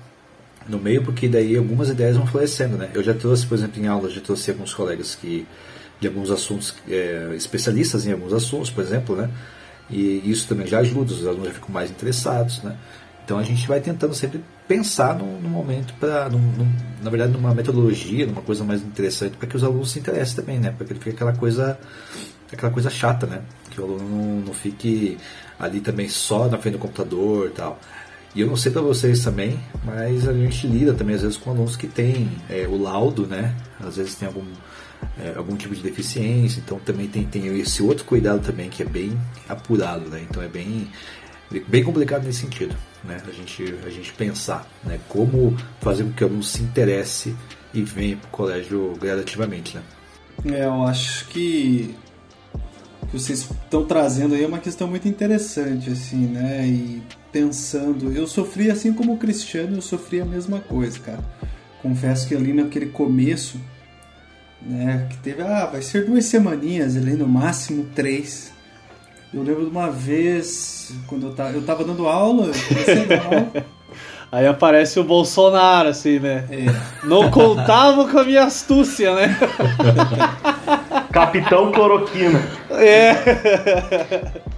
[0.68, 2.90] no meio, porque daí algumas ideias vão florescendo, né?
[2.94, 5.46] Eu já trouxe, por exemplo, em aula, já trouxe alguns colegas que
[6.00, 9.30] de alguns assuntos, é, especialistas em alguns assuntos, por exemplo, né?
[9.90, 12.76] E isso também já ajuda, os alunos já ficam mais interessados, né?
[13.24, 16.30] Então a gente vai tentando sempre pensar no, momento para,
[17.02, 20.58] na verdade, numa metodologia, numa coisa mais interessante para que os alunos se interessem também,
[20.58, 20.70] né?
[20.70, 21.78] Para que ele fique aquela coisa,
[22.52, 23.42] aquela coisa chata, né?
[23.78, 25.16] Que o aluno não, fique
[25.56, 27.78] ali também só na frente do computador e tal.
[28.34, 31.50] E eu não sei para vocês também, mas a gente lida também às vezes com
[31.50, 33.54] alunos que têm é, o laudo, né?
[33.78, 34.44] Às vezes tem algum,
[35.16, 38.86] é, algum tipo de deficiência, então também tem, tem esse outro cuidado também que é
[38.86, 39.16] bem
[39.48, 40.26] apurado, né?
[40.28, 40.88] Então é bem,
[41.68, 43.22] bem complicado nesse sentido, né?
[43.28, 44.98] A gente, a gente pensar, né?
[45.08, 47.32] Como fazer com que o aluno se interesse
[47.72, 49.82] e venha para o colégio gradativamente, né?
[50.52, 51.94] É, eu acho que
[53.10, 56.66] que vocês estão trazendo aí é uma questão muito interessante, assim, né?
[56.66, 61.20] E pensando, eu sofri assim como o Cristiano, eu sofri a mesma coisa, cara.
[61.82, 63.58] Confesso que ali naquele começo,
[64.60, 68.52] né, que teve, ah, vai ser duas semaninhas, ali no máximo três.
[69.32, 73.52] Eu lembro de uma vez, quando eu tava, eu tava dando aula, aula.
[74.30, 76.44] Aí aparece o Bolsonaro, assim, né?
[76.50, 77.06] É.
[77.06, 79.38] Não contava com a minha astúcia, né?
[81.18, 82.40] Capitão Cloroquina.
[82.70, 83.12] É.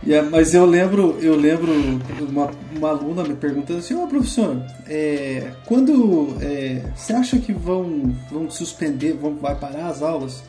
[0.06, 1.72] yeah, mas eu lembro, eu lembro
[2.20, 7.50] uma, uma aluna me perguntando assim, ô oh, professor, é, quando é, você acha que
[7.50, 10.42] vão, vão suspender, vão, vai parar as aulas?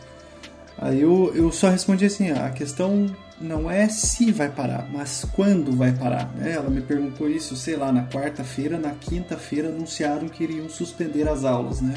[0.77, 3.05] Aí eu, eu só respondi assim, ah, a questão
[3.39, 6.29] não é se vai parar, mas quando vai parar.
[6.35, 6.51] Né?
[6.51, 11.45] Ela me perguntou isso, sei lá, na quarta-feira, na quinta-feira anunciaram que iriam suspender as
[11.45, 11.93] aulas, né?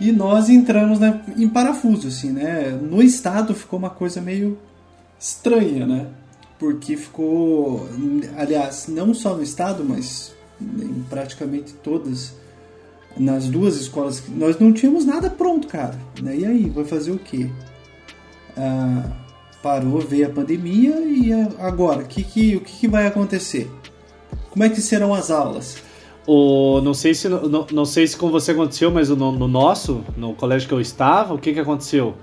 [0.00, 2.70] E nós entramos né, em parafuso, assim, né?
[2.70, 4.58] No estado ficou uma coisa meio
[5.18, 6.06] estranha, né?
[6.58, 7.88] Porque ficou,
[8.36, 12.34] aliás, não só no estado, mas em praticamente todas,
[13.16, 15.98] nas duas escolas, nós não tínhamos nada pronto, cara.
[16.20, 16.38] Né?
[16.38, 17.50] E aí, vai fazer o quê?
[18.56, 19.10] Ah,
[19.62, 23.70] parou, veio a pandemia e agora, que que, o que, que vai acontecer?
[24.50, 25.76] Como é que serão as aulas?
[26.26, 30.02] O, não, sei se, não, não sei se com você aconteceu, mas no, no nosso,
[30.16, 32.14] no colégio que eu estava, o que, que aconteceu?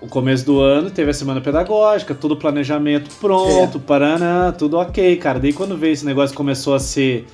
[0.00, 3.80] O começo do ano teve a semana pedagógica, todo o planejamento pronto, é.
[3.80, 5.38] paraná, tudo ok, cara.
[5.38, 7.26] Daí quando veio esse negócio começou a ser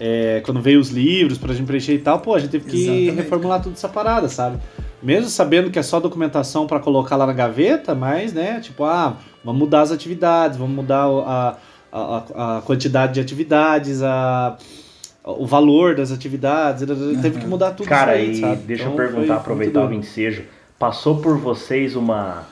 [0.00, 2.82] é, quando veio os livros pra gente preencher e tal, pô, a gente teve que
[2.82, 3.10] Exatamente.
[3.16, 4.58] reformular tudo essa parada, sabe?
[5.02, 9.16] Mesmo sabendo que é só documentação pra colocar lá na gaveta, mas, né, tipo, ah,
[9.44, 11.56] vamos mudar as atividades, vamos mudar o- a,
[11.92, 14.56] a, a quantidade de atividades, a,
[15.32, 16.86] o valor das atividades,
[17.20, 18.62] teve que mudar tudo Cara, isso aí, e sabe?
[18.62, 20.44] deixa Então, eu perguntar, aproveitar o ensejo.
[20.78, 22.46] Passou por vocês uma.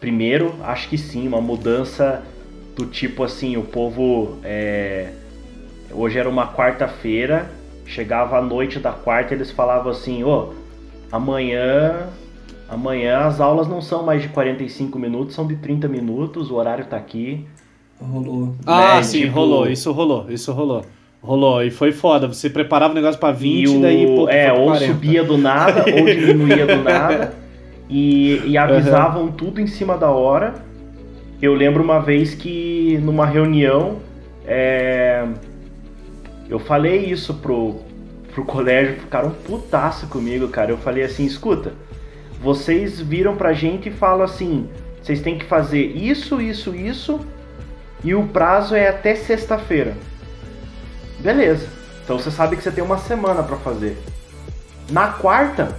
[0.00, 2.22] Primeiro, acho que sim, uma mudança
[2.74, 4.36] do tipo assim, o povo.
[4.42, 5.12] é,
[5.92, 7.50] Hoje era uma quarta-feira,
[7.84, 10.52] chegava a noite da quarta eles falavam assim, ô,
[11.12, 12.08] amanhã.
[12.68, 16.84] Amanhã as aulas não são mais de 45 minutos, são de 30 minutos, o horário
[16.86, 17.44] tá aqui.
[18.00, 18.54] Rolou.
[18.64, 20.84] Ah, né, sim, tipo- rolou, isso rolou, isso rolou.
[21.22, 22.26] Rolou, e foi foda.
[22.26, 24.86] Você preparava o negócio pra 20 e o, daí, pô, é, ou 40.
[24.86, 27.34] subia do nada, ou diminuía do nada.
[27.88, 30.54] E, e avisavam tudo em cima da hora.
[31.42, 33.98] Eu lembro uma vez que numa reunião
[34.46, 35.26] é,
[36.48, 37.76] eu falei isso pro,
[38.32, 40.70] pro colégio, ficaram putaço comigo, cara.
[40.70, 41.72] Eu falei assim, escuta,
[42.40, 44.68] vocês viram pra gente e falam assim,
[45.02, 47.20] vocês têm que fazer isso, isso, isso,
[48.02, 49.94] e o prazo é até sexta-feira.
[51.20, 51.66] Beleza.
[52.04, 53.96] Então você sabe que você tem uma semana pra fazer.
[54.90, 55.76] Na quarta,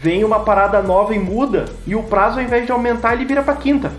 [0.00, 3.42] vem uma parada nova e muda, e o prazo ao invés de aumentar, ele vira
[3.42, 3.90] pra quinta.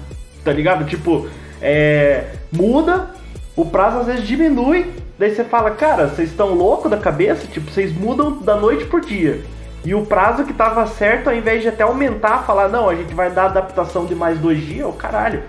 [0.43, 0.85] Tá ligado?
[0.85, 1.27] Tipo,
[1.61, 3.09] é, muda,
[3.55, 7.47] o prazo às vezes diminui, daí você fala, cara, vocês estão loucos da cabeça?
[7.47, 9.41] Tipo, vocês mudam da noite por dia.
[9.83, 13.13] E o prazo que tava certo, ao invés de até aumentar, falar, não, a gente
[13.13, 15.43] vai dar adaptação de mais dois dias, o caralho,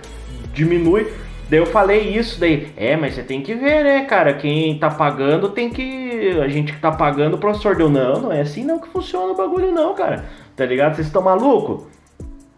[0.53, 1.11] diminui.
[1.49, 4.33] Daí eu falei isso, daí, é, mas você tem que ver, né, cara?
[4.33, 6.37] Quem tá pagando tem que.
[6.43, 9.31] A gente que tá pagando, o professor deu, não, não é assim não que funciona
[9.31, 10.25] o bagulho, não, cara.
[10.55, 10.95] Tá ligado?
[10.95, 11.85] Vocês estão malucos?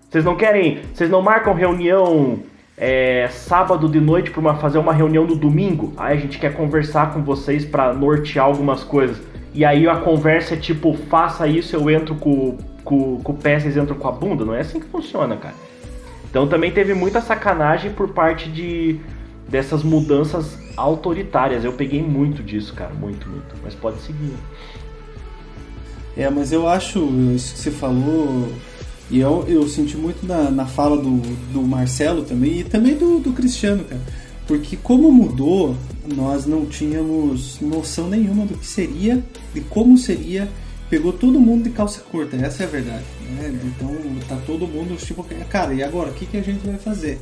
[0.10, 0.80] Vocês não querem.
[0.92, 2.40] Vocês não marcam reunião
[2.76, 5.94] é, sábado de noite pra uma, fazer uma reunião no domingo?
[5.96, 9.22] Aí a gente quer conversar com vocês pra nortear algumas coisas.
[9.54, 13.60] E aí a conversa é tipo, faça isso, eu entro com, com, com o pé,
[13.60, 14.44] vocês entram com a bunda.
[14.44, 15.56] Não é assim que funciona, cara.
[16.30, 19.00] Então também teve muita sacanagem por parte de
[19.48, 21.64] dessas mudanças autoritárias.
[21.64, 23.56] Eu peguei muito disso, cara, muito, muito.
[23.64, 24.34] Mas pode seguir.
[26.16, 27.00] É, mas eu acho
[27.34, 28.52] isso que você falou,
[29.10, 31.18] e eu, eu senti muito na, na fala do,
[31.52, 34.02] do Marcelo também, e também do, do Cristiano, cara.
[34.46, 35.76] Porque como mudou,
[36.16, 40.50] nós não tínhamos noção nenhuma do que seria, de como seria.
[40.90, 43.06] Pegou todo mundo de calça curta, essa é a verdade.
[43.30, 43.60] Né?
[43.64, 43.96] Então
[44.28, 46.10] tá todo mundo tipo, cara, e agora?
[46.10, 47.20] O que, que a gente vai fazer?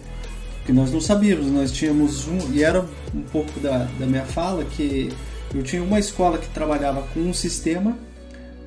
[0.57, 2.53] Porque nós não sabíamos, nós tínhamos um.
[2.53, 5.09] E era um pouco da, da minha fala que
[5.53, 7.97] eu tinha uma escola que trabalhava com um sistema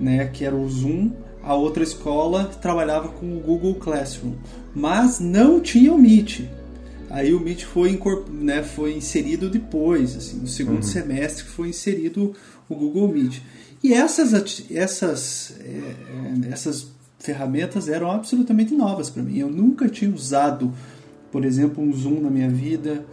[0.01, 4.33] né, que era o Zoom, a outra escola trabalhava com o Google Classroom,
[4.75, 6.49] mas não tinha o Meet.
[7.11, 7.99] Aí o Meet foi,
[8.31, 12.35] né, foi inserido depois, assim, no segundo semestre que foi inserido
[12.69, 13.43] o Google Meet.
[13.83, 16.89] E essas, essas, é, é, essas
[17.21, 19.39] ferramentas eram absolutamente novas para mim.
[19.39, 20.73] Eu nunca tinha usado,
[21.31, 23.05] por exemplo, um Zoom na minha vida.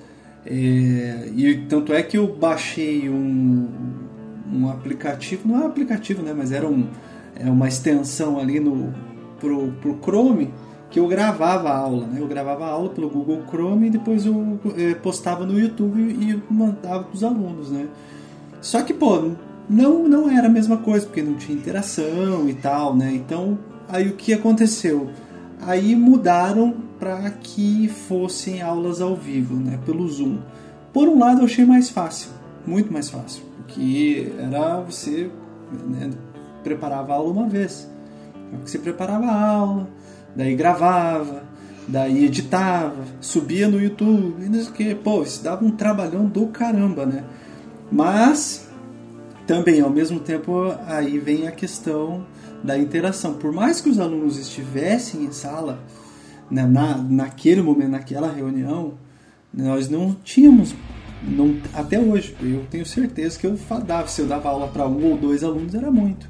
[0.46, 3.68] é, e tanto é que eu baixei um,
[4.52, 6.88] um aplicativo, não é um aplicativo, né, mas era um,
[7.36, 8.94] é uma extensão ali no
[9.40, 10.52] pro, pro Chrome
[10.90, 12.22] que eu gravava a aula, né?
[12.22, 16.42] Eu gravava a aula pelo Google Chrome e depois eu eh, postava no YouTube e
[16.50, 17.88] mandava para os alunos, né?
[18.62, 19.32] Só que, pô,
[19.70, 23.12] não, não era a mesma coisa, porque não tinha interação e tal, né?
[23.14, 25.10] Então, aí o que aconteceu?
[25.62, 29.80] Aí mudaram para que fossem aulas ao vivo, né?
[29.86, 30.40] Pelo Zoom.
[30.94, 32.32] Por um lado, eu achei mais fácil,
[32.66, 35.30] muito mais fácil, porque era você
[35.88, 36.10] né,
[36.64, 37.90] preparava a aula uma vez.
[38.64, 39.88] Você preparava a aula,
[40.36, 41.44] daí gravava,
[41.88, 44.96] daí editava, subia no YouTube, e não que.
[44.96, 47.24] Pô, isso dava um trabalhão do caramba, né?
[47.92, 48.68] Mas
[49.46, 52.26] também, ao mesmo tempo, aí vem a questão
[52.64, 53.34] da interação.
[53.34, 55.80] Por mais que os alunos estivessem em sala,
[56.50, 58.94] né, na, naquele momento, naquela reunião,
[59.54, 60.76] nós não tínhamos,
[61.24, 65.12] não, até hoje, eu tenho certeza que eu dava, se eu dava aula para um
[65.12, 66.28] ou dois alunos era muito.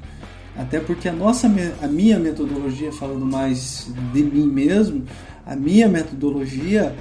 [0.56, 1.48] Até porque a nossa,
[1.80, 5.04] a minha metodologia, falando mais de mim mesmo,
[5.46, 6.96] a minha metodologia,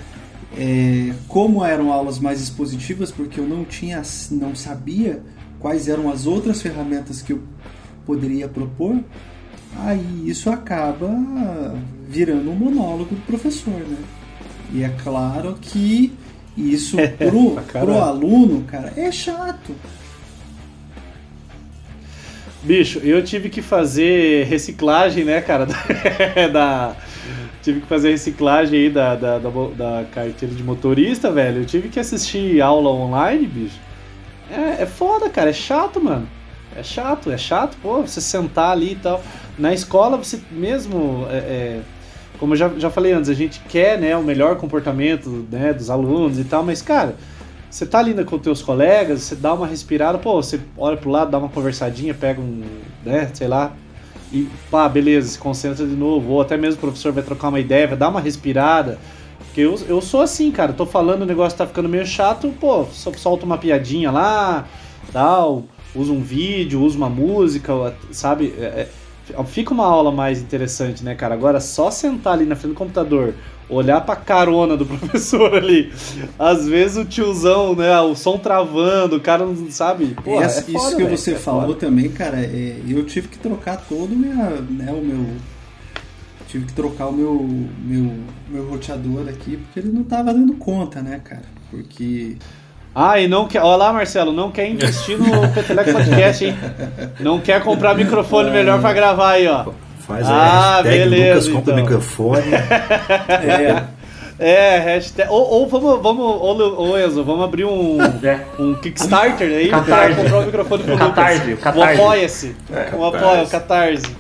[0.56, 5.24] é, como eram aulas mais expositivas, porque eu não tinha, não sabia
[5.60, 7.42] quais eram as outras ferramentas que eu
[8.08, 8.98] poderia propor,
[9.80, 11.10] aí isso acaba
[12.08, 13.98] virando um monólogo do professor, né?
[14.74, 16.14] E é claro que
[16.58, 17.92] isso pro, pra caralho.
[17.92, 19.76] pro aluno, cara, é chato.
[22.64, 25.68] Bicho, eu tive que fazer reciclagem, né, cara?
[26.52, 26.96] da,
[27.62, 31.62] tive que fazer reciclagem aí da, da, da, da carteira de motorista, velho.
[31.62, 33.80] Eu tive que assistir aula online, bicho.
[34.50, 36.28] É, é foda, cara, é chato, mano.
[36.78, 39.20] É chato, é chato, pô, você sentar ali e tal.
[39.58, 41.26] Na escola, você mesmo.
[41.28, 41.82] É, é,
[42.38, 45.90] como eu já, já falei antes, a gente quer né, o melhor comportamento né, dos
[45.90, 47.16] alunos e tal, mas, cara,
[47.68, 51.32] você tá ali com teus colegas, você dá uma respirada, pô, você olha pro lado,
[51.32, 52.64] dá uma conversadinha, pega um,
[53.04, 53.74] né, sei lá,
[54.32, 57.60] e pá, beleza, se concentra de novo, ou até mesmo o professor vai trocar uma
[57.60, 59.00] ideia, vai dar uma respirada.
[59.40, 62.86] Porque eu, eu sou assim, cara, tô falando, o negócio tá ficando meio chato, pô,
[63.16, 64.68] solta uma piadinha lá,
[65.12, 65.64] tal,
[65.96, 67.74] usa um vídeo, usa uma música,
[68.12, 68.54] sabe?
[68.58, 68.88] É,
[69.30, 71.34] é, fica uma aula mais interessante, né, cara?
[71.34, 73.34] Agora, só sentar ali na frente do computador,
[73.70, 75.92] olhar pra carona do professor ali,
[76.40, 80.16] às vezes o tiozão, né, o som travando, o cara não sabe.
[80.24, 81.76] Porra, Essa, é foda, isso que véio, você é falou foda.
[81.76, 85.26] também, cara, é, eu tive que trocar todo minha, né, o meu
[86.48, 87.46] tive que trocar o meu,
[87.84, 88.14] meu,
[88.50, 91.44] meu roteador aqui porque ele não tava dando conta, né, cara?
[91.70, 92.38] Porque
[93.00, 93.62] ah, e não quer.
[93.62, 96.58] Olha lá, Marcelo, não quer investir no Peteleco Podcast, hein?
[97.20, 99.66] Não quer comprar microfone melhor pra gravar aí, ó.
[100.00, 101.84] Faz ah, beleza, Lucas compra então.
[101.84, 102.44] microfone.
[103.30, 103.84] é.
[104.40, 105.30] É, hashtag.
[105.32, 108.40] Ou, ou vamos, vamos, ou, ou Enzo, vamos abrir um, é.
[108.60, 110.14] um Kickstarter aí Catarse.
[110.14, 111.76] pra comprar o microfone pro Catarse, Lucas.
[111.76, 112.56] O Apoia-se.
[112.72, 114.16] É, o apoia, o Catarse.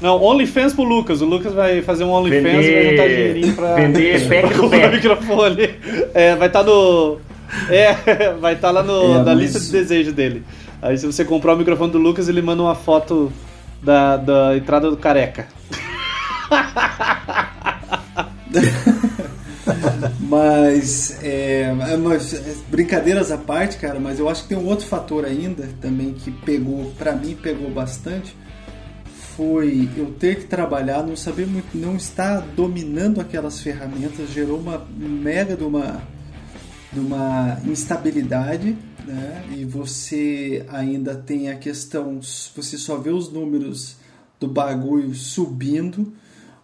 [0.00, 1.22] Não, OnlyFans pro Lucas.
[1.22, 2.70] O Lucas vai fazer um OnlyFans Vender...
[2.70, 3.74] e vai juntar dinheirinho pra.
[3.74, 4.88] Vender pack do pé.
[4.88, 5.70] microfone.
[6.12, 7.18] É, vai estar tá no.
[7.68, 10.44] É, vai estar tá lá no, é, na lista de desejo dele.
[10.82, 13.32] Aí se você comprar o microfone do Lucas, ele manda uma foto
[13.82, 15.46] da, da entrada do careca.
[20.20, 25.24] mas, é, mas, brincadeiras à parte, cara, mas eu acho que tem um outro fator
[25.24, 28.36] ainda também que pegou, para mim pegou bastante,
[29.36, 34.86] foi eu ter que trabalhar, não saber muito, não estar dominando aquelas ferramentas, gerou uma
[34.96, 36.02] mega de uma,
[36.94, 39.44] de uma instabilidade, né?
[39.54, 42.20] E você ainda tem a questão,
[42.56, 43.96] você só vê os números
[44.40, 46.12] do bagulho subindo,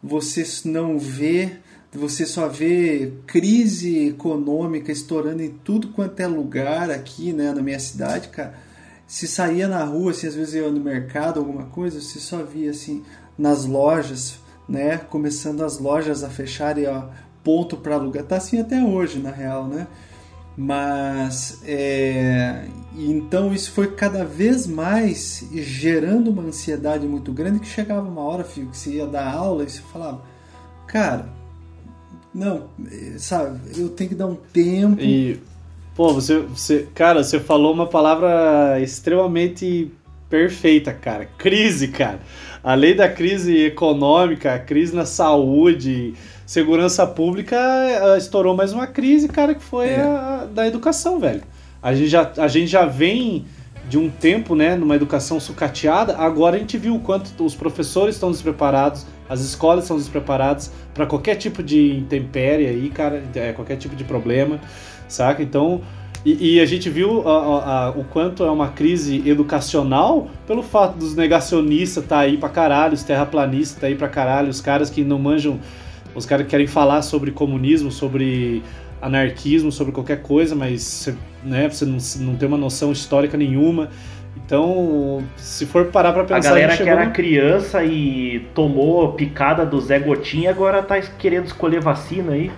[0.03, 1.59] você não vê,
[1.93, 7.79] você só vê crise econômica estourando em tudo quanto é lugar aqui, né, na minha
[7.79, 8.71] cidade, cara
[9.11, 12.71] se saía na rua, assim, às vezes ia no mercado, alguma coisa, você só via
[12.71, 13.03] assim
[13.37, 14.39] nas lojas,
[14.69, 14.99] né?
[14.99, 17.07] Começando as lojas a fecharem ó,
[17.43, 18.23] ponto para alugar.
[18.23, 19.89] Tá assim até hoje, na real, né?
[20.63, 28.07] Mas é, então isso foi cada vez mais gerando uma ansiedade muito grande que chegava
[28.07, 30.21] uma hora, filho, que você ia dar aula e você falava,
[30.87, 31.31] cara,
[32.35, 32.69] não,
[33.17, 35.01] sabe, eu tenho que dar um tempo.
[35.01, 35.41] E
[35.97, 39.91] Pô, você, você, cara, você falou uma palavra extremamente
[40.31, 41.29] perfeita, cara.
[41.37, 42.21] Crise, cara.
[42.63, 46.15] Além da crise econômica, a crise na saúde,
[46.47, 50.01] segurança pública, eh, estourou mais uma crise, cara, que foi é.
[50.01, 51.43] a da educação, velho.
[51.83, 53.45] A gente, já, a gente já vem
[53.89, 58.15] de um tempo, né, numa educação sucateada, agora a gente viu o quanto os professores
[58.15, 63.77] estão despreparados, as escolas estão despreparadas para qualquer tipo de intempérie aí, cara, é, qualquer
[63.77, 64.61] tipo de problema
[65.11, 65.43] saca?
[65.43, 65.83] Então,
[66.25, 70.63] e, e a gente viu a, a, a, o quanto é uma crise educacional pelo
[70.63, 74.91] fato dos negacionistas tá aí pra caralho, os terraplanistas tá aí pra caralho, os caras
[74.91, 75.59] que não manjam,
[76.15, 78.63] os caras que querem falar sobre comunismo, sobre
[79.01, 81.09] anarquismo, sobre qualquer coisa, mas
[81.43, 83.89] né, você não, não tem uma noção histórica nenhuma.
[84.37, 86.39] Então, se for parar pra pensar.
[86.39, 87.13] A galera a que era no...
[87.13, 92.51] criança e tomou picada do Zé Gotinha agora tá querendo escolher vacina aí.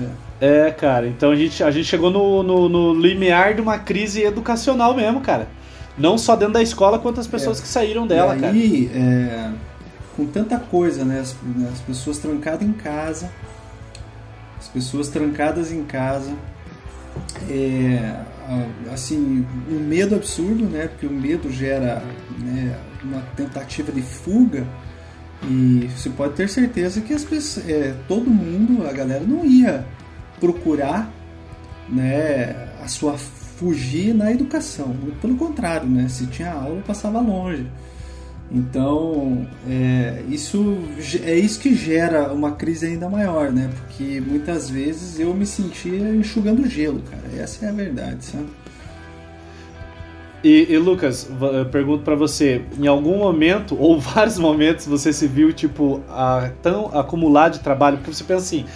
[0.00, 0.23] É.
[0.44, 4.22] É, cara, então a gente, a gente chegou no, no, no limiar de uma crise
[4.22, 5.48] educacional mesmo, cara.
[5.96, 7.62] Não só dentro da escola, quanto as pessoas é.
[7.62, 9.00] que saíram dela, e aí, cara.
[9.00, 9.52] É,
[10.14, 11.20] com tanta coisa, né?
[11.20, 13.30] As, né, as pessoas trancadas em casa,
[14.58, 16.34] as pessoas trancadas em casa,
[17.48, 18.14] é,
[18.92, 20.88] assim, um medo absurdo, né?
[20.88, 22.02] Porque o medo gera
[22.38, 24.66] né, uma tentativa de fuga.
[25.42, 29.86] E você pode ter certeza que as pessoas, é, todo mundo, a galera não ia
[30.40, 31.10] procurar
[31.88, 34.94] né, a sua fugir na educação.
[35.20, 36.08] Pelo contrário, né?
[36.08, 37.66] Se tinha aula, passava longe.
[38.50, 40.78] Então, é, isso
[41.24, 43.70] é isso que gera uma crise ainda maior, né?
[43.74, 47.42] Porque muitas vezes eu me sentia enxugando gelo, cara.
[47.42, 48.46] Essa é a verdade, sabe?
[50.42, 55.26] E, e Lucas, eu pergunto para você, em algum momento ou vários momentos você se
[55.26, 57.96] viu tipo a, tão acumulado de trabalho?
[57.96, 58.66] Porque você pensa assim,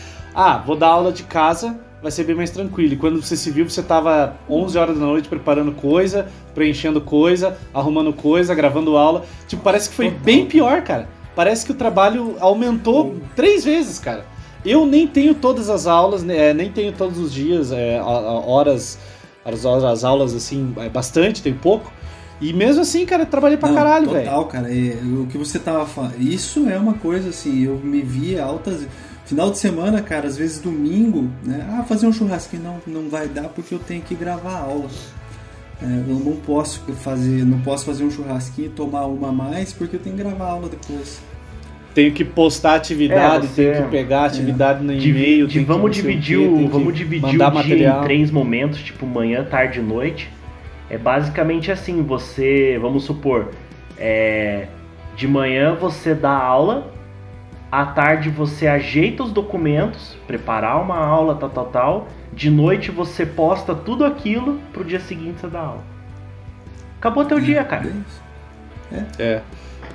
[0.40, 2.92] ah, vou dar aula de casa, vai ser bem mais tranquilo.
[2.92, 7.58] E quando você se viu, você estava 11 horas da noite preparando coisa, preenchendo coisa,
[7.74, 9.24] arrumando coisa, gravando aula.
[9.48, 11.08] Tipo, parece que foi bem pior, cara.
[11.34, 14.24] Parece que o trabalho aumentou três vezes, cara.
[14.64, 18.96] Eu nem tenho todas as aulas, né, é, nem tenho todos os dias, é, horas
[19.44, 21.92] as, as aulas assim, é bastante, tem pouco.
[22.40, 24.24] E mesmo assim, cara, eu trabalhei pra Não, caralho, velho.
[24.24, 24.72] Total, cara.
[24.72, 26.20] É, o que você tava falando.
[26.20, 28.86] Isso é uma coisa assim, eu me via altas.
[29.28, 31.66] Final de semana, cara, às vezes domingo, né?
[31.70, 34.86] Ah, fazer um churrasquinho não, não vai dar porque eu tenho que gravar aula.
[35.82, 39.72] É, eu não posso fazer, não posso fazer um churrasquinho e tomar uma a mais
[39.72, 41.20] porque eu tenho que gravar aula depois.
[41.94, 45.48] Tenho que postar atividade, É, você- tenho que pegar atividade no Divi- e-mail.
[45.48, 48.00] que vamos o dividir quê, o, que vamos dividir mandar o dia material.
[48.00, 50.30] em três momentos, tipo manhã, tarde e noite.
[50.88, 53.50] É basicamente assim, você, vamos supor,
[53.98, 54.68] é,
[55.16, 56.90] de manhã você dá aula,
[57.70, 62.08] à tarde você ajeita os documentos, preparar uma aula, tal, tal, tal.
[62.32, 65.82] De noite você posta tudo aquilo pro dia seguinte você dá aula.
[66.98, 67.92] Acabou teu dia, cara.
[68.92, 69.04] É.
[69.18, 69.42] É.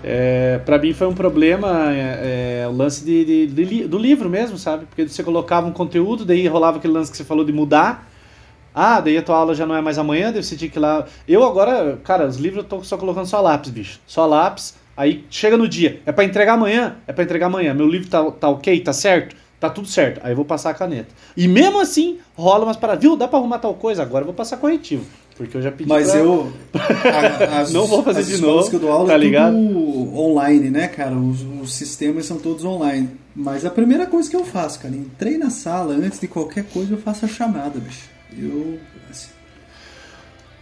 [0.05, 4.29] É, pra mim foi um problema é, é, o lance de, de- de do livro
[4.29, 4.85] mesmo, sabe?
[4.85, 8.09] Porque você colocava um conteúdo, daí rolava aquele lance que você falou de mudar.
[8.75, 10.81] Ah, daí a tua aula já não é mais amanhã, daí você tinha que ir
[10.81, 11.05] lá.
[11.27, 13.99] Eu agora, cara, os livros eu tô só colocando só lápis, bicho.
[14.05, 14.75] Só lápis.
[14.95, 16.97] Aí chega no dia, é pra entregar amanhã?
[17.07, 17.73] É pra entregar amanhã.
[17.73, 18.79] Meu livro tá, tá ok?
[18.81, 19.35] Tá certo?
[19.59, 20.19] Tá tudo certo.
[20.23, 21.07] Aí eu vou passar a caneta.
[21.37, 23.01] E mesmo assim, rola umas paradas.
[23.01, 23.15] Viu?
[23.15, 24.01] Dá pra arrumar tal coisa?
[24.03, 25.05] Agora eu vou passar corretivo.
[25.37, 26.53] Porque eu já pedi Mas pra- eu.
[26.75, 29.55] a- as- Não vou fazer as de novo, que eu dou aula tá é ligado?
[30.15, 31.15] online, né, cara?
[31.15, 33.09] Os, os sistemas são todos online.
[33.35, 36.93] Mas a primeira coisa que eu faço, cara, entrei na sala, antes de qualquer coisa,
[36.93, 38.03] eu faço a chamada, bicho.
[38.37, 38.77] Eu.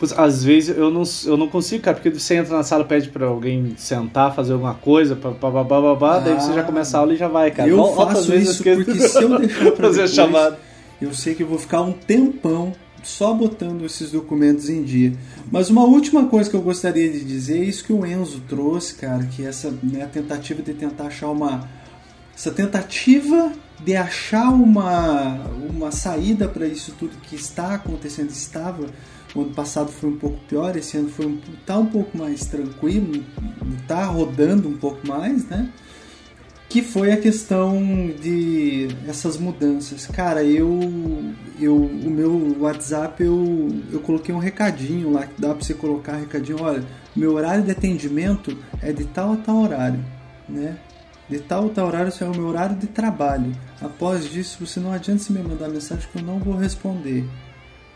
[0.02, 3.10] Pois, Às vezes eu não, eu não consigo, cara, porque você entra na sala pede
[3.10, 5.64] pra alguém sentar, fazer alguma coisa, pá, pá,
[5.96, 7.70] pá, daí você já começa a aula e já vai, cara.
[7.70, 10.60] eu altas faço isso eu porque se eu deixar pra fazer depois, chamada.
[11.00, 12.74] eu sei que eu vou ficar um tempão
[13.04, 15.14] só botando esses documentos em dia.
[15.52, 18.96] Mas uma última coisa que eu gostaria de dizer é isso que o Enzo trouxe,
[18.96, 21.70] cara, que essa né, tentativa de tentar achar uma
[22.36, 28.88] essa tentativa de achar uma uma saída para isso tudo que está acontecendo estava
[29.36, 32.46] o ano passado foi um pouco pior, esse ano foi um, tá um pouco mais
[32.46, 33.24] tranquilo,
[33.88, 35.72] tá rodando um pouco mais, né?
[36.72, 37.76] que foi a questão
[38.22, 40.08] de essas mudanças.
[40.08, 40.80] Cara, eu,
[41.60, 46.16] eu o meu WhatsApp eu, eu coloquei um recadinho lá que dá para você colocar
[46.16, 46.82] recadinho, olha,
[47.14, 50.00] meu horário de atendimento é de tal a tal horário,
[50.48, 50.78] né?
[51.28, 53.52] De tal a tal horário isso é o meu horário de trabalho.
[53.82, 57.26] Após disso, você não adianta se me mandar mensagem que eu não vou responder.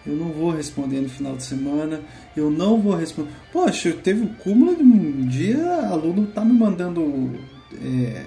[0.05, 2.01] Eu não vou responder no final de semana.
[2.35, 3.29] Eu não vou responder.
[3.51, 7.39] Poxa, teve o cúmulo de um dia aluno tá me mandando
[7.81, 8.25] é,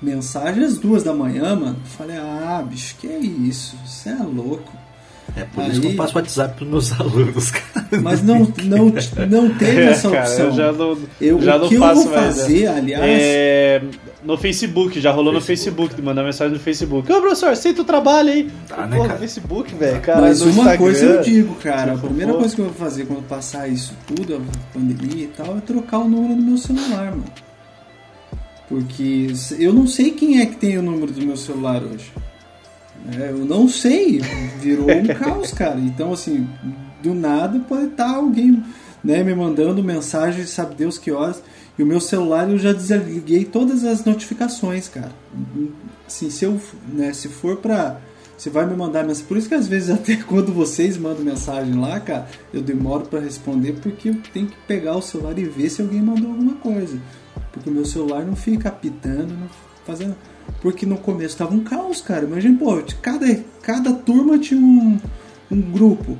[0.00, 1.78] mensagem às duas da manhã, mano.
[1.84, 3.76] Falei, ah, bicho, que é isso?
[3.84, 4.79] Você é louco.
[5.36, 7.86] É por isso que Aí- eu passo WhatsApp pros meus alunos, cara.
[8.02, 8.92] Mas não, não,
[9.28, 10.46] não teve essa É, cara, opção.
[10.46, 12.36] eu já não, Eu- já o não que eu faço vou mais.
[12.36, 12.42] né?
[12.42, 13.82] fazer, aliás, É,
[14.24, 17.10] no Facebook, já rolou no Facebook, de mandar mensagem no Facebook.
[17.12, 18.50] Ô, professor, aceita o trabalho aí.
[18.68, 19.20] Tá, né, Porra, cara?
[19.20, 20.20] Facebook, velho, cara.
[20.22, 22.38] Mas uma Instagram, coisa eu digo, cara, a primeira pô.
[22.40, 25.98] coisa que eu vou fazer quando passar isso tudo, a pandemia e tal, é trocar
[26.00, 27.24] o número do meu celular, mano.
[28.68, 29.28] Porque
[29.58, 32.12] eu não sei quem é que tem o número do meu celular hoje.
[33.18, 34.20] É, eu não sei,
[34.60, 35.78] virou um caos, cara.
[35.78, 36.46] Então, assim,
[37.02, 38.62] do nada pode estar alguém
[39.02, 41.42] né, me mandando mensagem, sabe Deus que horas.
[41.78, 45.12] E o meu celular eu já desliguei todas as notificações, cara.
[46.06, 46.60] Assim, se eu,
[46.92, 47.98] né, se for pra.
[48.36, 49.26] Você vai me mandar mensagem.
[49.26, 53.20] Por isso que às vezes até quando vocês mandam mensagem lá, cara, eu demoro pra
[53.20, 56.98] responder porque eu tenho que pegar o celular e ver se alguém mandou alguma coisa.
[57.52, 59.48] Porque o meu celular não fica apitando, não
[59.86, 60.16] fazendo.
[60.60, 62.24] Porque no começo tava um caos, cara.
[62.24, 63.26] Imagina, pô, cada,
[63.62, 64.98] cada turma tinha um,
[65.50, 66.18] um grupo.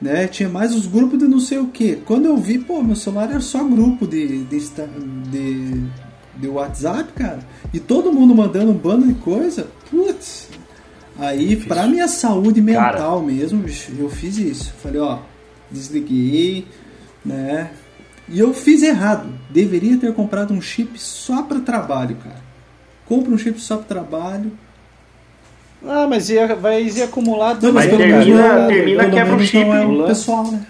[0.00, 0.26] Né?
[0.26, 1.96] Tinha mais os grupos de não sei o que.
[1.96, 4.58] Quando eu vi, pô, meu celular era só grupo de, de,
[5.30, 5.82] de,
[6.36, 7.40] de WhatsApp, cara.
[7.72, 9.68] E todo mundo mandando um bando de coisa.
[9.90, 10.48] Putz.
[11.18, 14.74] Aí, pra minha saúde mental mesmo, bicho, eu fiz isso.
[14.82, 15.20] Falei, ó,
[15.70, 16.66] desliguei,
[17.24, 17.70] né?
[18.28, 19.28] E eu fiz errado.
[19.50, 22.43] Deveria ter comprado um chip só para trabalho, cara.
[23.06, 24.52] Compra um chip só para trabalho.
[25.86, 29.12] Ah, mas ia, vai ia acumular Não, mas pelo termina- menos não é, termina, pelo
[29.14, 30.66] quebra o menos chip, não é o o pessoal, né?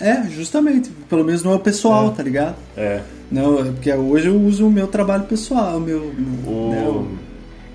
[0.00, 0.90] É, justamente.
[1.08, 2.56] Pelo menos não é o pessoal, tá ligado?
[2.76, 3.02] É.
[3.30, 6.12] Não, é porque hoje eu uso o meu trabalho pessoal, o meu.
[6.46, 7.08] O- né, o-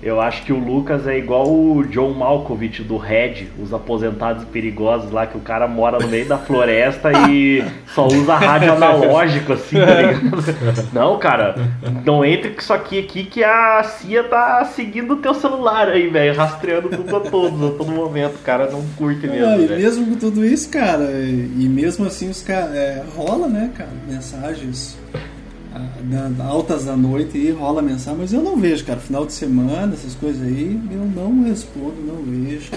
[0.00, 5.10] Eu acho que o Lucas é igual o John Malkovich do Red, os aposentados perigosos
[5.10, 9.76] lá, que o cara mora no meio da floresta e só usa rádio analógico, assim,
[9.76, 10.28] tá ligado?
[10.94, 11.56] Não, cara,
[12.04, 16.08] não entre com isso aqui aqui que a CIA tá seguindo o teu celular aí,
[16.08, 18.36] velho, rastreando tudo a todos, a todo momento.
[18.36, 19.80] O cara não curte Ah, mesmo, e velho.
[19.82, 22.74] mesmo com tudo isso, cara, e e mesmo assim os caras.
[22.74, 24.96] É, rola, né, cara, mensagens
[25.78, 28.98] ah, da- altas da noite e rola mensagem, mas eu não vejo, cara.
[28.98, 32.70] Final de semana, essas coisas aí, eu não respondo, não vejo.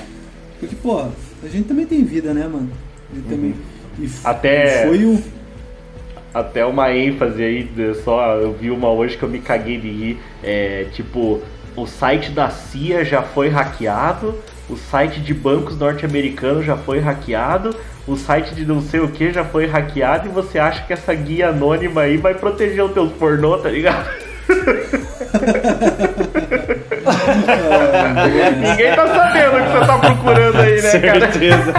[0.60, 1.06] Porque, pô,
[1.44, 2.70] A gente também tem vida, né, mano?
[3.12, 3.56] Ele também.
[4.00, 5.20] E Até- Foi o.
[6.34, 7.70] Até uma ênfase aí,
[8.06, 10.20] só eu vi uma hoje que eu me caguei de rir.
[10.44, 11.42] É, tipo,
[11.76, 14.36] o site da CIA já foi hackeado,
[14.70, 17.76] o site de bancos norte-americanos já foi hackeado,
[18.08, 21.14] o site de não sei o que já foi hackeado e você acha que essa
[21.14, 24.10] guia anônima aí vai proteger os teus pornô, tá ligado?
[28.60, 31.32] Ninguém tá sabendo o que você tá procurando aí, né, cara?
[31.32, 31.74] Certeza.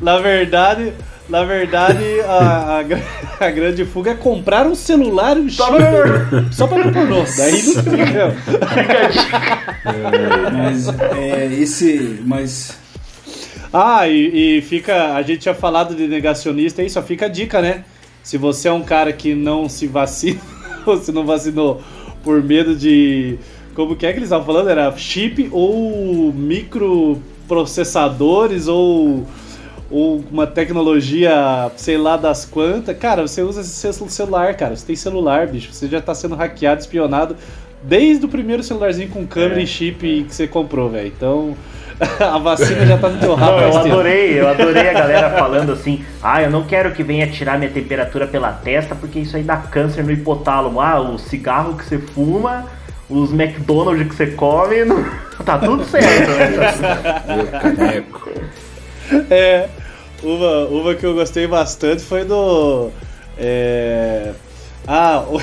[0.00, 0.92] na verdade,
[1.28, 2.84] na verdade, a, a
[3.38, 5.62] a grande fuga é comprar um celular e um chip
[6.52, 7.24] só pra ver pornô.
[7.36, 8.36] Daí não fica.
[9.10, 9.46] Dica.
[10.52, 12.20] Mas é, esse.
[12.24, 12.78] Mas.
[13.78, 15.12] Ah, e, e fica.
[15.14, 17.84] A gente tinha falado de negacionista aí, só fica a dica, né?
[18.22, 20.40] Se você é um cara que não se vacina,
[20.86, 21.82] ou se não vacinou
[22.24, 23.36] por medo de.
[23.74, 24.70] Como que é que eles estavam falando?
[24.70, 29.26] Era chip ou microprocessadores ou,
[29.90, 32.96] ou uma tecnologia, sei lá das quantas.
[32.96, 34.74] Cara, você usa esse celular, cara.
[34.74, 35.70] Você tem celular, bicho.
[35.70, 37.36] Você já tá sendo hackeado, espionado
[37.82, 41.12] desde o primeiro celularzinho com câmera É, e chip que você comprou, velho.
[41.14, 41.54] Então.
[42.20, 45.72] A vacina já tá no teu rabo Não, eu adorei, eu adorei a galera falando
[45.72, 49.42] assim, ah, eu não quero que venha tirar minha temperatura pela testa, porque isso aí
[49.42, 50.80] dá câncer no hipotálamo.
[50.80, 52.66] Ah, o cigarro que você fuma,
[53.08, 55.04] os McDonald's que você come, não-
[55.44, 56.30] tá tudo certo.
[57.78, 58.04] né?
[59.30, 59.68] É,
[60.22, 62.90] uma, uma que eu gostei bastante foi do.
[63.38, 64.32] É,
[64.86, 65.40] ah, o-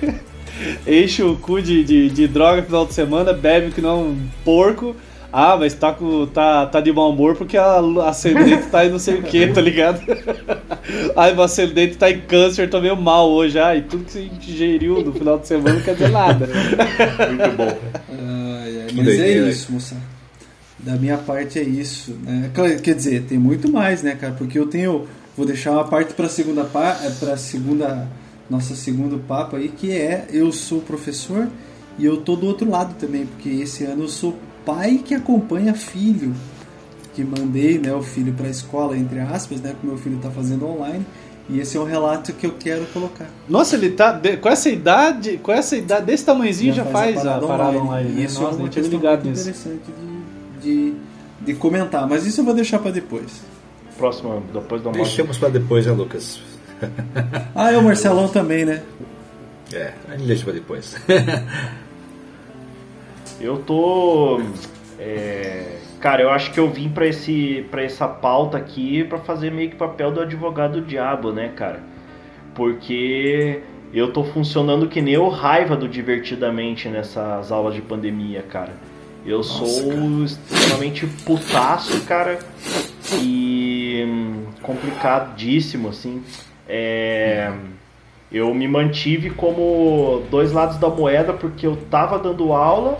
[0.90, 3.94] enche o cu de, de, de droga no final de semana, bebe que não é
[3.94, 4.96] um porco.
[5.32, 8.90] Ah, mas tá, com, tá, tá de mau humor porque a a ascendente tá em
[8.90, 10.00] não sei o que, tá ligado?
[11.16, 13.58] Ai, meu ascendente tá em câncer, tô meio mal hoje.
[13.58, 16.46] Ai, tudo que você ingeriu no final de semana não quer dizer nada.
[16.46, 17.78] Muito bom.
[18.10, 19.96] Ai, ai, mas é isso, moça.
[20.78, 22.12] Da minha parte é isso.
[22.22, 22.50] Né?
[22.82, 24.32] Quer dizer, tem muito mais, né, cara?
[24.34, 25.06] Porque eu tenho.
[25.36, 28.06] Vou deixar uma parte para segunda pa- eh, pra segunda
[28.48, 31.48] nossa segundo papo aí, que é eu sou professor
[31.98, 34.34] e eu tô do outro lado também, porque esse ano eu sou
[34.66, 36.34] pai que acompanha filho.
[37.14, 40.30] Que mandei, né, o filho para a escola entre aspas, né, que meu filho tá
[40.30, 41.06] fazendo online.
[41.48, 43.26] E esse é um relato que eu quero colocar.
[43.48, 44.10] Nossa, ele tá.
[44.12, 45.38] de- com essa idade.
[45.38, 48.10] Com essa idade desse tamanhozinho já, faz, a parada online.
[48.10, 48.22] E né?
[48.24, 49.48] isso Nossa, é uma questão muito nisso.
[49.50, 49.82] interessante
[50.60, 50.94] de, de,
[51.42, 52.06] de comentar.
[52.08, 53.40] Mas isso eu vou deixar para depois.
[53.96, 55.04] Próximo, depois do almoço.
[55.08, 56.40] Deixamos pra depois, né, Lucas?
[57.54, 58.82] Ah, é o Marcelão também, né?
[59.72, 60.96] É, a gente deixa pra depois.
[63.40, 64.40] Eu tô.
[64.98, 69.50] é, cara, eu acho que eu vim pra, esse, pra essa pauta aqui pra fazer
[69.50, 71.80] meio que papel do advogado do diabo, né, cara?
[72.54, 73.60] Porque
[73.92, 78.72] eu tô funcionando que nem o raiva do divertidamente nessas aulas de pandemia, cara.
[79.24, 82.38] Eu sou extremamente putaço, cara.
[83.20, 86.22] E hum, complicadíssimo, assim.
[86.68, 87.52] É,
[88.32, 92.98] eu me mantive como dois lados da moeda porque eu tava dando aula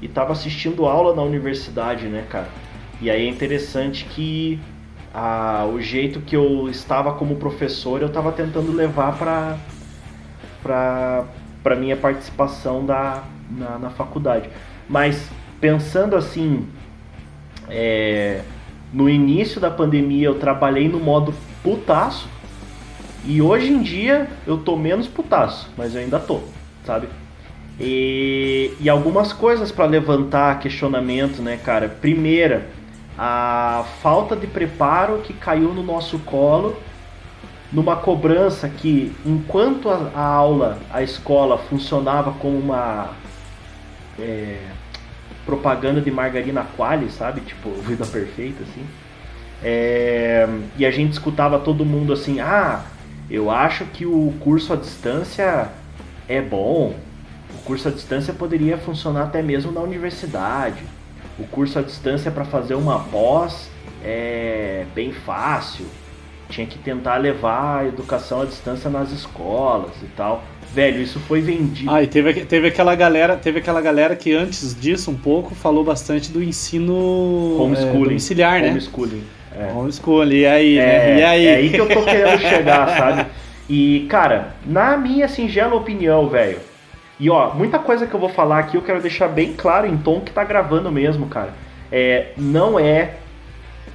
[0.00, 2.48] e tava assistindo aula na universidade, né, cara?
[3.00, 4.58] E aí é interessante que
[5.12, 9.56] a, o jeito que eu estava como professor eu tava tentando levar para
[10.62, 11.24] para
[11.62, 14.48] para minha participação da, na, na faculdade.
[14.88, 15.28] Mas
[15.60, 16.64] pensando assim,
[17.68, 18.42] é,
[18.92, 21.34] no início da pandemia eu trabalhei no modo
[21.64, 22.28] putaço
[23.24, 26.40] e hoje em dia eu tô menos putaço, mas eu ainda tô,
[26.84, 27.08] sabe?
[27.78, 31.88] E, e algumas coisas para levantar questionamento, né, cara?
[31.88, 32.66] Primeira,
[33.18, 36.76] a falta de preparo que caiu no nosso colo
[37.72, 43.10] numa cobrança que, enquanto a, a aula, a escola funcionava como uma
[44.18, 44.58] é,
[45.44, 47.40] propaganda de margarina quali, sabe?
[47.40, 48.86] Tipo, vida perfeita, assim.
[49.62, 52.82] É, e a gente escutava todo mundo assim, ah,
[53.30, 55.68] eu acho que o curso à distância
[56.28, 56.94] é bom.
[57.66, 60.84] O curso à distância poderia funcionar até mesmo na universidade.
[61.36, 63.68] O curso à distância para fazer uma pós
[64.04, 65.84] é bem fácil.
[66.48, 70.44] Tinha que tentar levar a educação à distância nas escolas e tal.
[70.72, 71.90] Velho, isso foi vendido.
[71.90, 75.82] Ah, e teve, teve aquela galera, teve aquela galera que antes disso um pouco falou
[75.82, 76.94] bastante do ensino
[77.60, 78.00] Homeschooling.
[78.02, 78.70] é, domiciliar, né?
[78.70, 79.24] Homeschooling.
[79.58, 79.72] É.
[79.72, 81.18] Homeschooling, e aí, É, né?
[81.18, 81.46] E aí?
[81.46, 83.26] é aí que eu tô querendo chegar, sabe?
[83.68, 86.60] E, cara, na minha singela opinião, velho.
[87.18, 89.96] E ó, muita coisa que eu vou falar aqui eu quero deixar bem claro em
[89.96, 91.54] tom que tá gravando mesmo, cara.
[91.90, 93.14] É, não é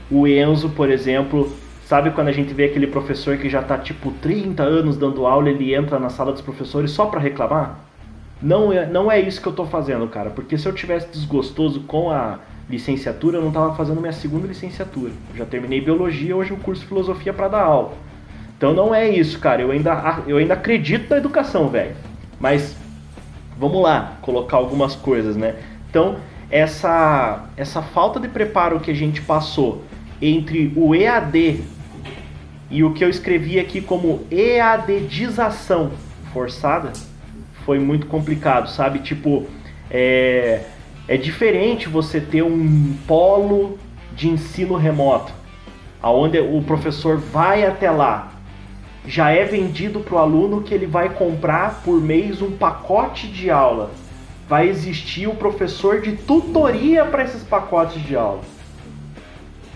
[0.09, 1.55] o Enzo, por exemplo,
[1.85, 5.49] sabe quando a gente vê aquele professor que já tá tipo 30 anos dando aula,
[5.49, 7.79] ele entra na sala dos professores só pra reclamar?
[8.41, 10.31] Não é, não é isso que eu tô fazendo, cara.
[10.31, 15.11] Porque se eu tivesse desgostoso com a licenciatura, eu não estava fazendo minha segunda licenciatura.
[15.31, 17.93] Eu já terminei biologia, hoje o curso filosofia para dar aula.
[18.57, 19.61] Então não é isso, cara.
[19.61, 21.95] Eu ainda, eu ainda acredito na educação, velho.
[22.39, 22.75] Mas
[23.61, 25.55] vamos lá, colocar algumas coisas, né?
[25.87, 26.17] Então,
[26.49, 29.83] essa, essa falta de preparo que a gente passou
[30.19, 31.61] entre o EAD
[32.71, 35.91] e o que eu escrevi aqui como EADização
[36.33, 36.91] forçada
[37.63, 38.97] foi muito complicado, sabe?
[38.99, 39.45] Tipo,
[39.91, 40.63] é,
[41.07, 43.77] é diferente você ter um polo
[44.15, 45.31] de ensino remoto,
[46.01, 48.30] aonde o professor vai até lá,
[49.05, 53.49] já é vendido para o aluno que ele vai comprar por mês um pacote de
[53.49, 53.91] aula.
[54.47, 58.41] Vai existir o professor de tutoria para esses pacotes de aula.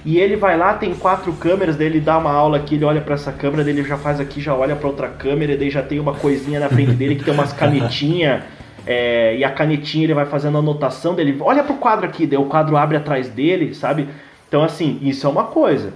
[0.03, 3.01] E ele vai lá, tem quatro câmeras, daí ele dá uma aula aqui, ele olha
[3.01, 5.81] para essa câmera, daí ele já faz aqui, já olha para outra câmera, daí já
[5.81, 8.43] tem uma coisinha na frente dele que tem umas canetinhas,
[8.85, 12.45] é, e a canetinha ele vai fazendo anotação dele, olha pro quadro aqui, daí o
[12.45, 14.07] quadro abre atrás dele, sabe?
[14.47, 15.91] Então assim, isso é uma coisa.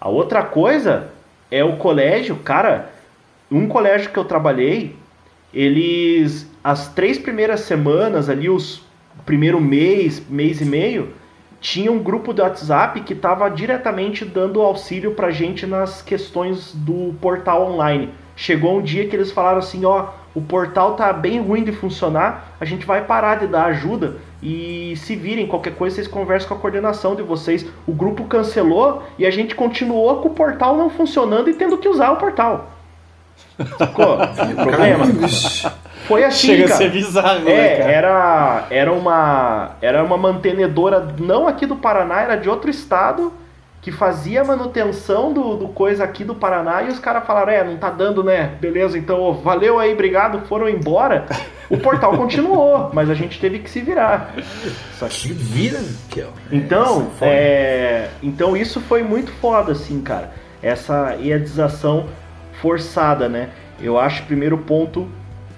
[0.00, 1.10] A outra coisa
[1.50, 2.90] é o colégio, cara,
[3.50, 4.96] um colégio que eu trabalhei,
[5.52, 8.82] eles as três primeiras semanas ali, os
[9.24, 11.12] primeiro mês, mês e meio,
[11.60, 17.14] tinha um grupo do WhatsApp que estava diretamente dando auxílio pra gente nas questões do
[17.20, 18.10] portal online.
[18.34, 22.56] Chegou um dia que eles falaram assim, ó, o portal tá bem ruim de funcionar,
[22.60, 26.54] a gente vai parar de dar ajuda e se virem qualquer coisa vocês conversam com
[26.54, 27.66] a coordenação de vocês.
[27.86, 31.88] O grupo cancelou e a gente continuou com o portal não funcionando e tendo que
[31.88, 32.70] usar o portal.
[33.56, 34.18] Ficou?
[34.62, 35.06] problema.
[36.06, 36.74] Foi assim, Chega cara.
[36.74, 42.20] a ser bizarro, né, É, era, era uma era uma mantenedora não aqui do Paraná,
[42.20, 43.32] era de outro estado
[43.86, 47.76] que fazia manutenção do, do coisa aqui do Paraná e os caras falaram, é, não
[47.76, 48.56] tá dando, né?
[48.60, 51.24] Beleza, então ó, valeu aí, obrigado, foram embora.
[51.70, 54.34] O portal continuou, mas a gente teve que se virar.
[54.94, 55.78] Só que vira,
[56.10, 56.32] Kel.
[56.50, 60.32] Então, é, então isso foi muito foda, assim, cara.
[60.60, 62.08] Essa iadização
[62.60, 63.50] forçada, né?
[63.80, 65.06] Eu acho que o primeiro ponto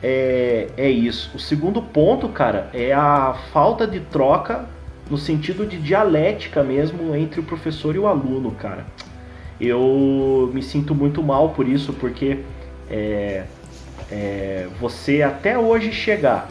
[0.02, 1.34] é, é isso.
[1.34, 4.66] O segundo ponto, cara, é a falta de troca
[5.10, 8.86] no sentido de dialética mesmo entre o professor e o aluno, cara.
[9.60, 12.38] Eu me sinto muito mal por isso, porque
[12.90, 13.44] é,
[14.10, 16.50] é, você até hoje chegar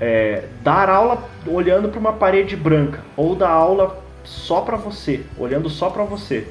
[0.00, 5.68] é, dar aula olhando para uma parede branca ou dar aula só para você, olhando
[5.68, 6.48] só para você.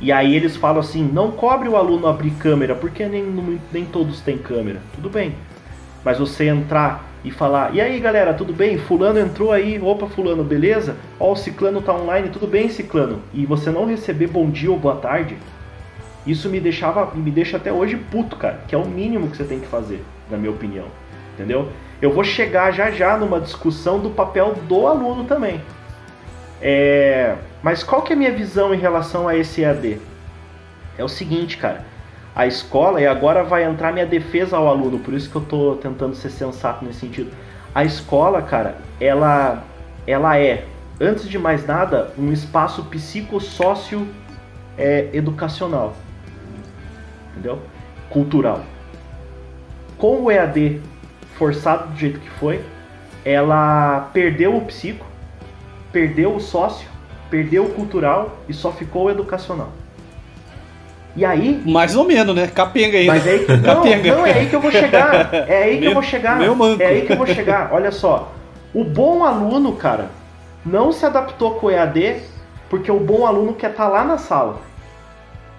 [0.00, 4.20] E aí eles falam assim: não cobre o aluno abrir câmera, porque nem, nem todos
[4.20, 4.80] têm câmera.
[4.94, 5.34] Tudo bem.
[6.04, 8.78] Mas você entrar e falar: e aí galera, tudo bem?
[8.78, 10.96] Fulano entrou aí, opa, Fulano, beleza?
[11.18, 13.20] Ó, o Ciclano tá online, tudo bem, Ciclano?
[13.32, 15.36] E você não receber bom dia ou boa tarde,
[16.26, 18.60] isso me deixava, me deixa até hoje puto, cara.
[18.68, 20.86] Que é o mínimo que você tem que fazer, na minha opinião.
[21.34, 21.68] Entendeu?
[22.00, 25.60] Eu vou chegar já já numa discussão do papel do aluno também.
[26.60, 29.98] É, mas qual que é a minha visão em relação a esse EAD?
[30.98, 31.84] É o seguinte, cara.
[32.34, 35.74] A escola, e agora vai entrar minha defesa ao aluno, por isso que eu tô
[35.76, 37.30] tentando ser sensato nesse sentido.
[37.74, 39.64] A escola, cara, ela,
[40.06, 40.64] ela é,
[41.00, 44.06] antes de mais nada, um espaço psicossócio
[44.78, 45.94] é, educacional.
[47.32, 47.60] Entendeu?
[48.08, 48.62] Cultural.
[49.98, 50.80] Com o EAD
[51.36, 52.60] forçado do jeito que foi,
[53.24, 55.06] ela perdeu o psico,
[55.92, 56.88] perdeu o sócio,
[57.30, 59.70] perdeu o cultural e só ficou o educacional.
[61.16, 61.62] E aí.
[61.66, 62.46] Mais ou menos, né?
[62.46, 63.12] Capenga ainda.
[63.12, 65.34] Mas é aí, não, não, é aí que eu vou chegar.
[65.34, 66.38] É aí que eu vou chegar.
[66.38, 66.82] Meu manco.
[66.82, 67.70] É aí que eu vou chegar.
[67.72, 68.32] Olha só.
[68.72, 70.10] O bom aluno, cara,
[70.64, 72.18] não se adaptou com o EAD
[72.68, 74.60] porque o bom aluno quer estar lá na sala.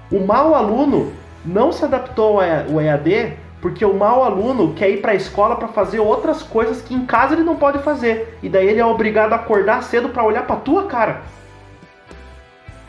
[0.09, 1.11] O mau aluno
[1.45, 5.67] não se adaptou ao EAD porque o mau aluno quer ir para a escola para
[5.67, 8.37] fazer outras coisas que em casa ele não pode fazer.
[8.41, 11.21] E daí ele é obrigado a acordar cedo para olhar para tua cara.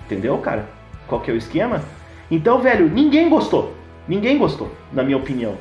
[0.06, 0.66] Entendeu, cara?
[1.06, 1.82] Qual que é o esquema?
[2.32, 3.74] Então, velho, ninguém gostou.
[4.08, 5.58] Ninguém gostou, na minha opinião.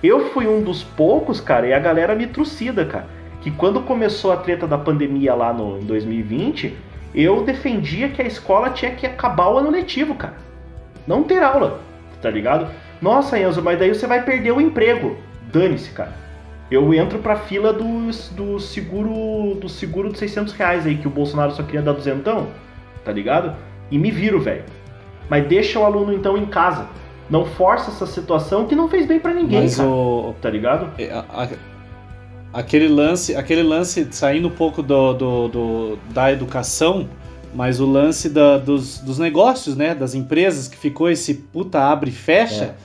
[0.00, 3.08] Eu fui um dos poucos, cara, e a galera me trucida, cara.
[3.40, 6.76] Que quando começou a treta da pandemia lá no, em 2020,
[7.12, 10.34] eu defendia que a escola tinha que acabar o ano letivo, cara.
[11.08, 11.80] Não ter aula,
[12.22, 12.68] tá ligado?
[13.02, 15.16] Nossa, Enzo, mas daí você vai perder o emprego.
[15.52, 16.14] Dane-se, cara.
[16.70, 21.10] Eu entro pra fila do, do seguro do seguro de 600 reais aí, que o
[21.10, 22.46] Bolsonaro só queria dar duzentão,
[23.04, 23.56] tá ligado?
[23.90, 24.62] E me viro, velho.
[25.28, 26.86] Mas deixa o aluno então em casa.
[27.28, 29.88] Não força essa situação que não fez bem para ninguém, Mas cara.
[29.88, 30.88] o, Tá ligado?
[30.98, 31.48] É, a- a-
[32.52, 37.08] aquele lance, aquele lance saindo um pouco do, do- do- da educação,
[37.54, 42.10] mas o lance da- dos, dos negócios, né, das empresas que ficou esse puta abre
[42.10, 42.76] e fecha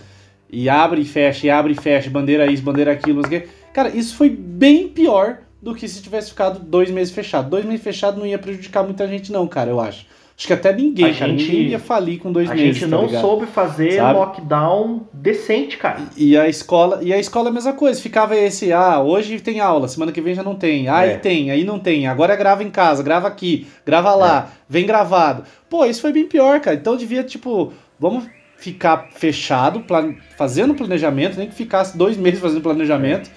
[0.49, 3.41] e abre e fecha e abre e fecha, bandeira isso, bandeira aquilo, não sei o
[3.43, 3.47] quê.
[3.73, 7.47] cara, isso foi bem pior do que se tivesse ficado dois meses fechado.
[7.49, 10.07] Dois meses fechado não ia prejudicar muita gente, não, cara, eu acho.
[10.41, 11.29] Acho que até ninguém, A cara.
[11.37, 12.77] gente- Ninguém ia falir com dois A meses.
[12.77, 13.21] gente tá não ligado?
[13.21, 14.17] soube fazer Sabe?
[14.17, 15.99] lockdown decente, cara.
[16.17, 19.59] E a escola, e a escola é a mesma coisa, ficava esse, ah, hoje tem
[19.59, 20.87] aula, semana que vem já não tem.
[20.89, 21.11] Ah, É.
[21.11, 22.07] aí tem, aí não tem.
[22.07, 24.57] Agora grava em casa, grava aqui, grava lá, É.
[24.67, 25.43] vem gravado.
[25.69, 26.75] Pô, isso foi bem pior, cara.
[26.75, 28.23] Então devia, tipo, vamos
[28.57, 33.29] ficar fechado, plan- fazendo planejamento, nem que ficasse dois meses fazendo planejamento,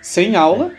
[0.00, 0.70] sem aula,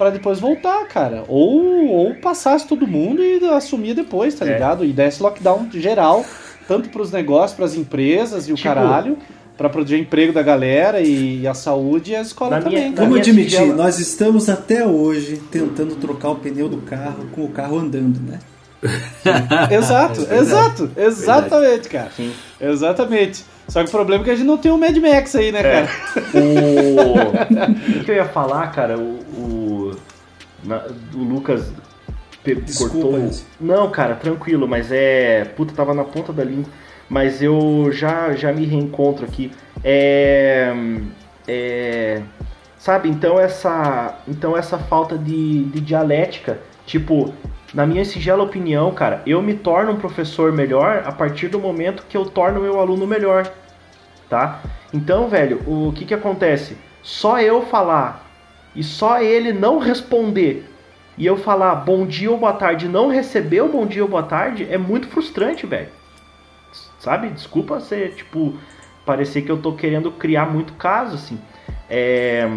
[0.00, 1.24] pra depois voltar, cara.
[1.28, 4.54] Ou, ou passasse todo mundo e assumia depois, tá É.
[4.54, 4.82] ligado?
[4.82, 6.24] E desse lockdown geral,
[6.66, 9.18] tanto pros negócios, pras empresas e o Tipo, caralho.
[9.58, 12.94] Pra proteger o emprego da galera e, a saúde e a escola minha- também.
[12.94, 17.44] Vamos minha admitir, singela- nós estamos até hoje tentando trocar o pneu do carro com
[17.44, 18.38] o carro andando, né?
[19.70, 22.08] Exato, É exato, exatamente, cara.
[22.16, 22.32] Sim.
[22.58, 23.44] Exatamente.
[23.68, 25.60] Só que o problema é que a gente não tem um Mad Max aí, né,
[25.60, 25.62] É.
[25.62, 25.88] cara?
[26.34, 28.00] O...
[28.00, 29.89] o que eu ia falar, cara, o, o,
[30.64, 31.72] na- o Lucas
[32.44, 33.30] Desculpa, cortou.
[33.60, 35.44] Não, cara, tranquilo, mas é.
[35.44, 36.70] Puta, tava na ponta da língua.
[37.08, 39.52] Mas eu já, já me reencontro aqui.
[39.84, 40.72] É.
[41.46, 42.22] É.
[42.78, 44.18] Sabe, então essa.
[44.26, 47.32] Então essa falta de, de dialética, tipo.
[47.72, 52.04] Na minha singela opinião, cara, eu me torno um professor melhor a partir do momento
[52.08, 53.48] que eu torno meu aluno melhor
[54.30, 54.60] tá?
[54.94, 56.78] Então, velho, o que que acontece?
[57.02, 58.29] Só eu falar
[58.74, 60.70] e só ele não responder
[61.20, 64.22] e eu falar bom dia ou boa tarde não receber o bom dia ou boa
[64.22, 65.88] tarde é muito frustrante, velho.
[66.98, 67.28] Sabe?
[67.28, 68.54] Desculpa ser, tipo,
[69.04, 71.38] parecer que eu tô querendo criar muito caso, assim.
[71.90, 72.48] É...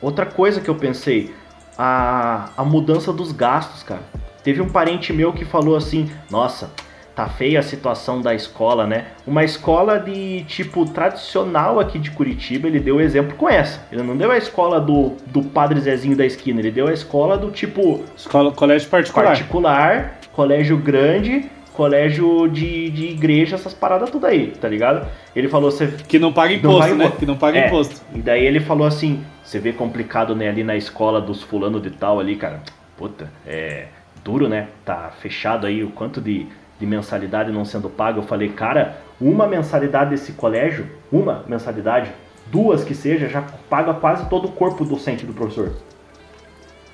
[0.00, 1.34] Outra coisa que eu pensei,
[1.76, 4.02] a, a mudança dos gastos, cara.
[4.44, 6.70] Teve um parente meu que falou assim, nossa,
[7.16, 9.06] tá feia a situação da escola, né?
[9.26, 13.80] Uma escola de tipo tradicional aqui de Curitiba, ele deu exemplo com essa.
[13.90, 17.38] Ele não deu a escola do, do Padre Zezinho da esquina, ele deu a escola
[17.38, 19.28] do tipo Escola, colégio particular.
[19.28, 25.06] particular, colégio grande, colégio de, de igreja, essas paradas tudo aí, tá ligado?
[25.34, 27.04] Ele falou, você Que não paga Não imposto, paga né?
[27.04, 27.18] imposto.
[27.18, 27.66] Que não paga É.
[27.66, 28.00] imposto.
[28.14, 31.90] E daí ele falou assim: você vê complicado, né, ali na escola dos fulano de
[31.90, 32.60] tal ali, cara.
[32.96, 33.86] Puta, é
[34.22, 34.68] duro, né?
[34.84, 36.46] Tá fechado aí o quanto de,
[36.78, 38.18] de mensalidade não sendo paga.
[38.18, 42.10] Eu falei, cara, uma mensalidade desse colégio, uma mensalidade,
[42.46, 45.72] duas que seja, já paga quase todo o corpo docente do professor.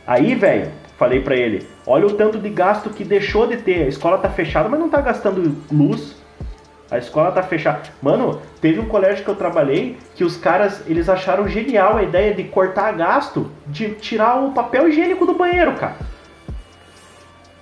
[0.07, 3.85] Aí, velho, falei pra ele, olha o tanto de gasto que deixou de ter.
[3.85, 6.17] A escola tá fechada, mas não tá gastando luz,
[6.93, 7.81] a escola tá fechada.
[8.03, 12.35] Mano, teve um colégio que eu trabalhei que os caras, eles acharam genial a ideia
[12.35, 15.97] de cortar gasto, de tirar o papel higiênico do banheiro, cara.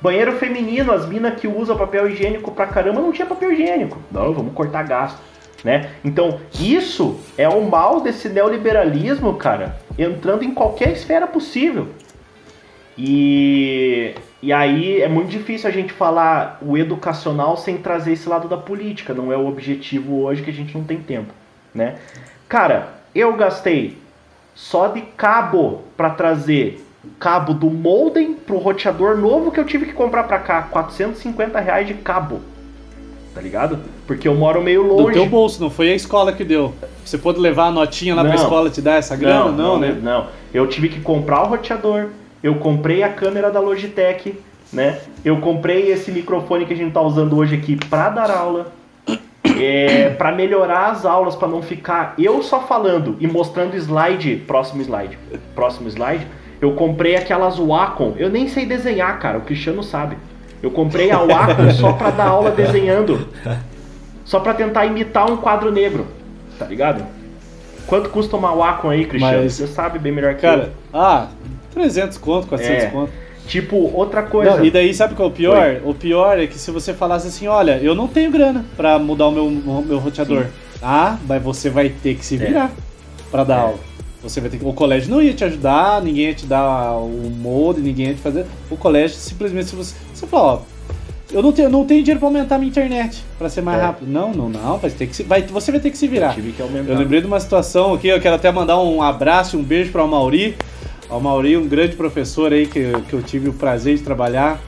[0.02, 3.98] Banheiro feminino, as minas que usam papel higiênico pra caramba não tinha papel higiênico.
[4.10, 5.20] Não, vamos cortar gasto,
[5.62, 5.90] né?
[6.02, 11.88] Então, isso é o mal desse neoliberalismo, cara, entrando em qualquer esfera possível.
[12.96, 18.48] E, e aí é muito difícil a gente falar o educacional sem trazer esse lado
[18.48, 19.14] da política.
[19.14, 21.32] Não é o objetivo hoje que a gente não tem tempo,
[21.74, 21.96] né?
[22.48, 23.98] Cara, eu gastei
[24.54, 26.84] só de cabo para trazer
[27.18, 31.86] cabo do modem pro roteador novo que eu tive que comprar pra cá, 450 reais
[31.86, 32.40] de cabo.
[33.34, 33.78] Tá ligado?
[34.06, 35.12] Porque eu moro meio Do longe.
[35.14, 36.74] teu bolso, não foi a escola que deu.
[37.04, 38.42] Você pôde levar a notinha lá pra Não.
[38.42, 39.50] escola e te dar essa grana?
[39.52, 39.96] Não, né?
[40.02, 42.08] Não, eu tive que comprar o roteador,
[42.42, 44.36] eu comprei a câmera da Logitech,
[44.72, 44.98] né?
[45.24, 48.72] Eu comprei esse microfone que a gente tá usando hoje aqui pra dar aula.
[49.62, 54.80] É, para melhorar as aulas, pra não ficar eu só falando e mostrando slide, próximo
[54.80, 55.18] slide,
[55.54, 56.26] próximo slide.
[56.60, 58.14] Eu comprei aquelas Wacom.
[58.16, 59.38] Eu nem sei desenhar, cara.
[59.38, 60.16] O Cristiano sabe.
[60.62, 63.26] Eu comprei a Wacom só pra dar aula desenhando.
[64.24, 66.06] Só pra tentar imitar um quadro negro.
[66.58, 67.04] Tá ligado?
[67.86, 69.42] Quanto custa uma Wacom aí, Cristiano?
[69.42, 71.28] Mas- Você sabe bem melhor que Cara, ah,
[71.72, 72.86] 300 conto, 400 É.
[72.88, 73.10] conto.
[73.10, 73.30] eu.
[73.48, 74.56] Tipo, outra coisa.
[74.58, 75.80] Não, e daí sabe qual é o pior?
[75.84, 79.26] O pior é que se você falasse assim, olha, eu não tenho grana pra mudar
[79.26, 79.50] o meu,
[79.84, 80.44] meu roteador.
[80.80, 82.70] Ah, mas você vai ter que se virar
[83.30, 83.60] pra dar É.
[83.62, 83.78] aula.
[84.22, 84.64] Você vai ter que...
[84.64, 88.20] O colégio não ia te ajudar, ninguém ia te dar o molde, ninguém ia te
[88.20, 88.44] fazer.
[88.70, 89.94] O colégio simplesmente se você.
[90.14, 90.60] Você fala, ó.
[91.32, 93.82] Eu não tenho, não tenho dinheiro pra aumentar a minha internet pra ser mais É.
[93.82, 94.10] rápido.
[94.10, 94.78] Não, não, não.
[94.78, 96.30] Vai ter que se, vai, você vai ter que se virar.
[96.30, 96.92] Eu tive que aumentar.
[96.92, 99.92] Eu lembrei de uma situação aqui, eu quero até mandar um abraço e um beijo
[99.92, 100.56] para o Mauri.
[101.08, 104.60] O Mauri, um grande professor aí que, que eu tive o prazer de trabalhar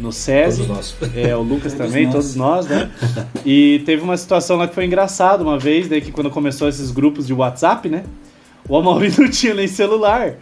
[0.00, 0.66] no SESI.
[0.66, 0.96] Todos nós.
[1.14, 2.14] É, o Lucas Todos também, nós.
[2.14, 2.90] todos nós, né?
[3.44, 6.90] E teve uma situação lá que foi engraçado uma vez, daí que quando começou esses
[6.90, 8.04] grupos de WhatsApp, né?
[8.68, 10.34] O Amaury não tinha nem celular.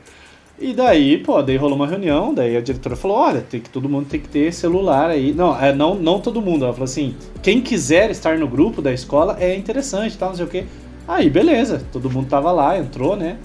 [0.59, 3.89] E daí, pô, daí rolou uma reunião, daí a diretora falou, olha, tem que, todo
[3.89, 5.33] mundo tem que ter celular aí.
[5.33, 6.65] Não, é, não, não todo mundo.
[6.65, 10.45] Ela falou assim, quem quiser estar no grupo da escola é interessante, tal, não sei
[10.45, 10.65] o quê.
[11.09, 13.37] Aí, beleza, todo mundo tava lá, entrou, né?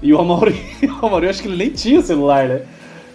[0.00, 0.60] E o Amaury,
[1.02, 2.62] o Amaury, acho que ele nem tinha celular, né?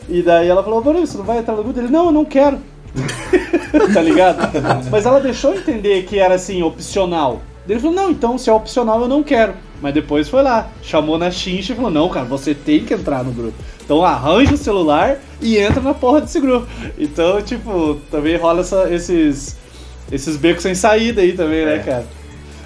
[0.10, 1.80] E daí ela falou, Maurício, você não vai entrar no grupo?
[1.80, 2.60] Ele, não, eu não quero.
[3.94, 4.50] tá ligado?
[4.90, 7.42] Mas ela deixou entender que era assim, opcional.
[7.68, 9.54] Ele falou, não, então se é opcional eu não quero.
[9.82, 13.24] Mas depois foi lá, chamou na chincha e falou, não, cara, você tem que entrar
[13.24, 13.58] no grupo.
[13.84, 16.68] Então arranja o celular e entra na porra desse grupo.
[16.98, 19.56] Então, tipo, também rola essa, esses,
[20.12, 21.78] esses becos sem saída aí também, né, é.
[21.78, 22.06] né, cara?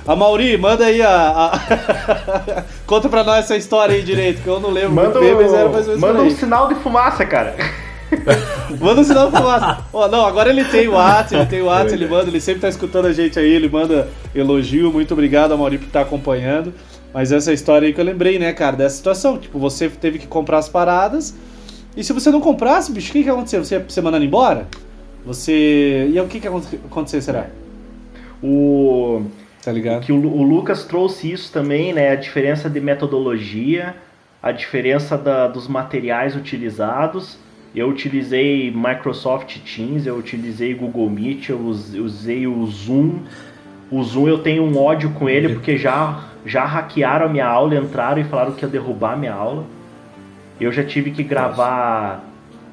[0.07, 1.51] A Mauri, manda aí a.
[1.53, 2.63] a...
[2.87, 5.69] Conta pra nós essa história aí direito, que eu não lembro manda bem, mas era
[5.69, 7.55] mais ou menos Manda um sinal de fumaça, cara.
[8.81, 9.85] manda um sinal de fumaça.
[9.93, 12.61] Oh, não, agora ele tem o WhatsApp, ele tem o WhatsApp, ele manda, ele sempre
[12.61, 14.91] tá escutando a gente aí, ele manda elogio.
[14.91, 16.73] Muito obrigado, a Mauri, por estar tá acompanhando.
[17.13, 19.37] Mas essa história aí que eu lembrei, né, cara, dessa situação.
[19.37, 21.35] Tipo, você teve que comprar as paradas.
[21.95, 23.59] E se você não comprasse, bicho, o que, que ia acontecer?
[23.59, 24.67] Você ia ser mandando embora?
[25.25, 26.09] Você.
[26.13, 27.47] E o que, que ia acontecer, será?
[28.41, 29.23] O.
[29.61, 30.01] Tá ligado?
[30.01, 32.09] Que o, o Lucas trouxe isso também, né?
[32.09, 33.95] A diferença de metodologia,
[34.41, 37.37] a diferença da, dos materiais utilizados.
[37.73, 43.19] Eu utilizei Microsoft Teams, eu utilizei Google Meet, eu usei o Zoom.
[43.89, 47.75] O Zoom eu tenho um ódio com ele porque já já hackearam a minha aula,
[47.75, 49.63] entraram e falaram que ia derrubar a minha aula.
[50.59, 52.21] Eu já tive que gravar Nossa.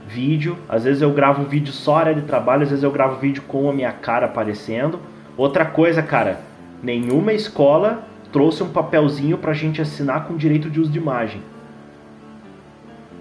[0.06, 0.56] vídeo.
[0.68, 3.68] Às vezes eu gravo vídeo só área de trabalho, às vezes eu gravo vídeo com
[3.68, 5.00] a minha cara aparecendo.
[5.36, 6.40] Outra coisa, cara,
[6.82, 8.02] nenhuma escola
[8.32, 11.40] trouxe um papelzinho pra gente assinar com direito de uso de imagem.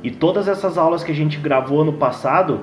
[0.03, 2.61] E todas essas aulas que a gente gravou no passado,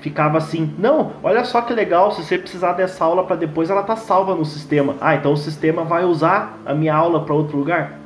[0.00, 3.82] ficava assim: não, olha só que legal, se você precisar dessa aula para depois, ela
[3.82, 4.96] tá salva no sistema.
[5.00, 7.98] Ah, então o sistema vai usar a minha aula para outro lugar?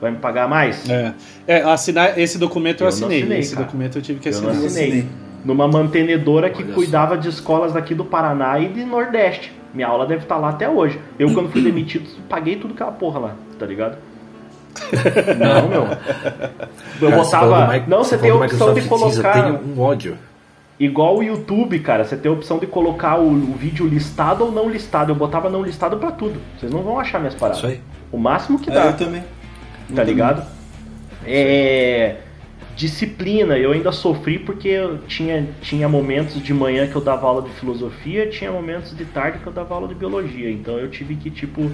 [0.00, 0.88] Vai me pagar mais?
[0.90, 1.14] É,
[1.46, 3.20] é assinar esse documento eu, eu assinei.
[3.20, 3.38] assinei.
[3.38, 3.66] Esse cara.
[3.66, 4.54] documento eu tive que assinar.
[4.54, 5.06] Eu não assinei.
[5.44, 7.20] Numa mantenedora que olha cuidava só.
[7.20, 9.52] de escolas daqui do Paraná e de Nordeste.
[9.72, 11.00] Minha aula deve estar tá lá até hoje.
[11.18, 13.96] Eu, quando fui demitido, paguei tudo aquela porra lá, tá ligado?
[15.38, 15.82] Não, meu.
[17.00, 17.84] Eu Cara, botava.
[17.86, 19.32] Não, você, tem a opção de colocar.
[19.32, 20.16] Tem um ódio.
[20.82, 24.50] Igual o YouTube, cara, você tem a opção de colocar o, o, vídeo listado ou
[24.50, 25.12] não listado.
[25.12, 26.40] Eu botava não listado para tudo.
[26.58, 27.58] Vocês não vão achar minhas paradas.
[27.58, 27.80] Isso aí.
[28.10, 28.86] O máximo que é, dá.
[28.86, 29.22] É, eu também.
[29.94, 30.38] Tá ligado?
[30.38, 31.34] Também.
[31.34, 32.16] É.
[32.74, 37.42] Disciplina, eu ainda sofri porque eu tinha, tinha momentos de manhã que eu dava aula
[37.42, 40.50] de filosofia, tinha momentos de tarde que eu dava aula de biologia.
[40.50, 41.70] Então eu tive que, tipo,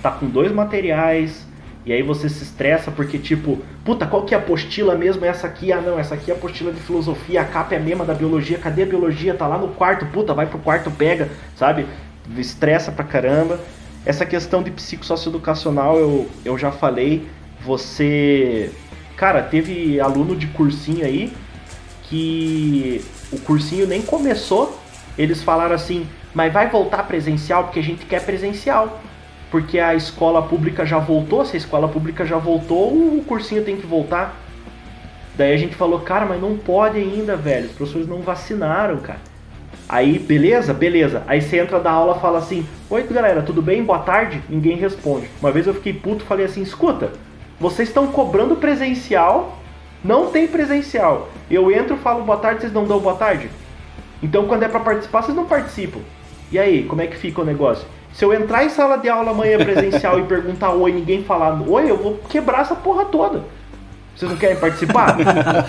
[0.00, 1.44] tá com dois materiais,
[1.84, 5.24] e aí você se estressa porque, tipo, puta, qual que é a apostila mesmo?
[5.24, 7.80] Essa aqui, ah não, essa aqui é a apostila de filosofia, a capa é a
[7.80, 9.34] mesma da biologia, cadê a biologia?
[9.34, 11.86] Tá lá no quarto, puta, vai pro quarto, pega, sabe?
[12.36, 13.58] Estressa pra caramba.
[14.06, 17.26] Essa questão de psicossocioeducacional eu, eu já falei.
[17.64, 18.70] Você.
[19.16, 21.32] Cara, teve aluno de cursinho aí
[22.04, 24.78] que o cursinho nem começou.
[25.18, 29.00] Eles falaram assim, mas vai voltar presencial porque a gente quer presencial
[29.52, 33.76] porque a escola pública já voltou, se a escola pública já voltou, o cursinho tem
[33.76, 34.34] que voltar.
[35.36, 39.20] Daí a gente falou, cara, mas não pode ainda, velho, os professores não vacinaram, cara.
[39.86, 40.72] Aí, beleza?
[40.72, 41.22] Beleza.
[41.26, 43.84] Aí você entra da aula fala assim: Oi, galera, tudo bem?
[43.84, 44.42] Boa tarde?
[44.48, 45.28] Ninguém responde.
[45.38, 47.12] Uma vez eu fiquei puto falei assim: Escuta,
[47.60, 49.58] vocês estão cobrando presencial,
[50.02, 51.28] não tem presencial.
[51.50, 53.50] Eu entro, falo boa tarde, vocês não dão boa tarde?
[54.22, 56.00] Então quando é para participar, vocês não participam.
[56.50, 57.86] E aí, como é que fica o negócio?
[58.12, 61.60] Se eu entrar em sala de aula amanhã presencial e perguntar oi e ninguém falar
[61.66, 63.42] oi, eu vou quebrar essa porra toda.
[64.14, 65.16] Vocês não querem participar?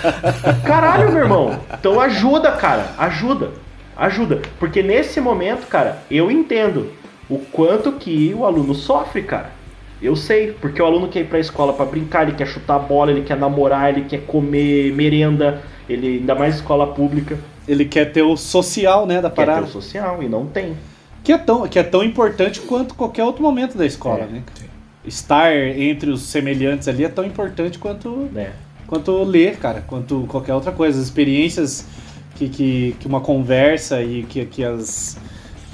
[0.65, 1.59] Caralho, meu irmão.
[1.79, 2.91] Então ajuda, cara.
[2.97, 3.51] Ajuda.
[3.95, 4.41] Ajuda.
[4.59, 6.91] Porque nesse momento, cara, eu entendo
[7.29, 9.51] o quanto que o aluno sofre, cara.
[10.01, 13.11] Eu sei, porque o aluno quer ir pra escola para brincar, ele quer chutar bola,
[13.11, 17.37] ele quer namorar, ele quer comer merenda, ele ainda mais escola pública.
[17.65, 19.61] Ele quer ter o social, né, da parada.
[19.61, 20.75] Quer ter o social e não tem
[21.23, 24.43] que é tão, que é tão importante quanto qualquer outro momento da escola, é, né?
[24.55, 24.65] Sim.
[25.05, 28.51] Estar entre os semelhantes ali é tão importante quanto, é.
[28.87, 30.97] quanto ler, cara, quanto qualquer outra coisa.
[30.99, 31.85] As experiências
[32.35, 35.17] que, que, que uma conversa e que, que as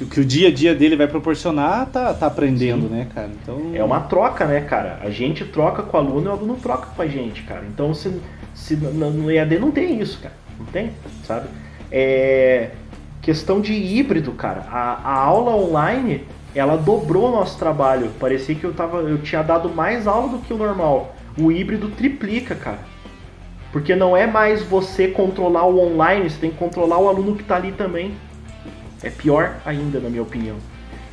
[0.06, 2.94] que, o dia a dia dele vai proporcionar, tá, tá aprendendo, Sim.
[2.94, 3.30] né, cara?
[3.42, 3.72] Então...
[3.74, 5.00] É uma troca, né, cara?
[5.02, 7.64] A gente troca com o aluno e o aluno troca com a gente, cara.
[7.68, 8.22] Então, se,
[8.54, 10.34] se no EAD não tem isso, cara.
[10.58, 10.92] Não tem,
[11.24, 11.48] sabe?
[11.92, 12.72] É,
[13.30, 14.66] Questão de híbrido, cara.
[14.72, 16.24] A, a aula online,
[16.56, 18.10] ela dobrou o nosso trabalho.
[18.20, 21.16] Parecia que eu, tava, eu tinha dado mais aula do que o normal.
[21.38, 22.80] O híbrido triplica, cara.
[23.72, 27.44] Porque não é mais você controlar o online, você tem que controlar o aluno que
[27.44, 28.14] está ali também.
[29.04, 30.56] É pior ainda, na minha opinião.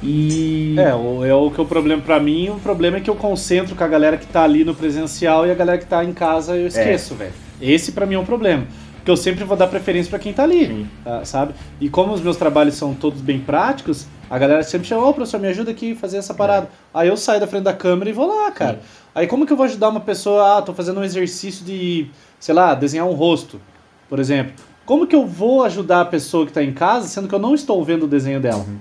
[0.02, 0.74] E.
[0.78, 3.14] É, o, é o que é o problema para mim, o problema é que eu
[3.14, 6.14] concentro com a galera que tá ali no presencial e a galera que tá em
[6.14, 7.16] casa eu esqueço, é.
[7.18, 7.32] velho.
[7.60, 8.64] Esse para mim é um problema
[9.06, 11.54] que eu sempre vou dar preferência para quem tá ali, tá, sabe?
[11.80, 15.14] E como os meus trabalhos são todos bem práticos, a galera sempre chama, ô oh,
[15.14, 16.66] professor, me ajuda aqui a fazer essa parada.
[16.66, 16.68] É.
[16.92, 18.80] Aí eu saio da frente da câmera e vou lá, cara.
[18.82, 18.88] Sim.
[19.14, 22.08] Aí como que eu vou ajudar uma pessoa, ah, tô fazendo um exercício de,
[22.40, 23.60] sei lá, desenhar um rosto.
[24.08, 24.54] Por exemplo,
[24.84, 27.54] como que eu vou ajudar a pessoa que está em casa, sendo que eu não
[27.54, 28.64] estou vendo o desenho dela?
[28.66, 28.78] Uhum.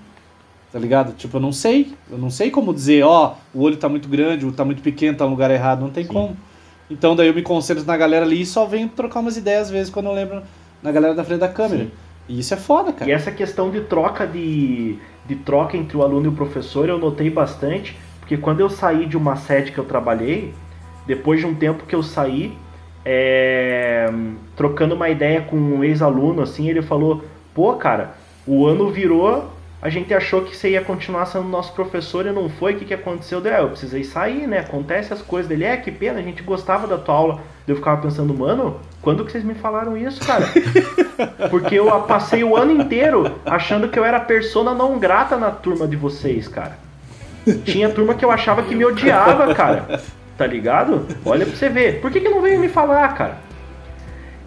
[0.72, 1.14] Tá ligado?
[1.14, 1.94] Tipo, eu não sei.
[2.10, 5.16] Eu não sei como dizer, ó, o olho tá muito grande, o tá muito pequeno,
[5.16, 5.82] tá no lugar errado.
[5.82, 6.12] Não tem Sim.
[6.12, 6.36] como.
[6.90, 9.70] Então daí eu me concentro na galera ali e só venho trocar umas ideias às
[9.70, 10.44] vezes quando eu lembro
[10.82, 11.86] na galera da frente da câmera.
[11.86, 11.92] Sim.
[12.28, 13.10] E isso é foda, cara.
[13.10, 16.98] E essa questão de troca de, de troca entre o aluno e o professor eu
[16.98, 20.54] notei bastante, porque quando eu saí de uma sede que eu trabalhei,
[21.06, 22.58] depois de um tempo que eu saí,
[23.04, 24.12] é,
[24.56, 27.24] trocando uma ideia com um ex-aluno, assim, ele falou,
[27.54, 28.16] pô, cara,
[28.48, 29.52] o ano virou,
[29.82, 32.86] a gente achou que você ia continuar sendo nosso professor e não foi, o que,
[32.86, 33.40] que aconteceu?
[33.40, 34.60] Daí, "Ah, eu precisei sair, né?
[34.60, 37.42] Acontece as coisas dele, é, que pena, a gente gostava da tua aula.
[37.68, 40.46] Eu ficava pensando, mano, quando que vocês me falaram isso, cara?
[41.50, 45.88] Porque eu passei o ano inteiro achando que eu era persona não grata na turma
[45.88, 46.78] de vocês, cara.
[47.64, 50.02] Tinha turma que eu achava que me odiava, cara.
[50.38, 51.06] Tá ligado?
[51.24, 52.02] Olha pra você ver.
[52.02, 53.38] Por que, que não veio me falar, cara?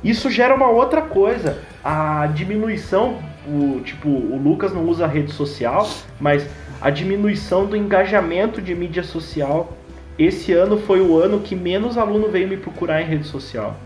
[0.02, 1.58] Isso gera uma outra coisa.
[1.82, 3.18] A diminuição,
[3.48, 5.88] o tipo, o Lucas não usa rede social,
[6.20, 6.48] mas
[6.80, 9.72] a diminuição do engajamento de mídia social.
[10.18, 13.76] Esse ano foi o ano que menos aluno veio me procurar em rede social.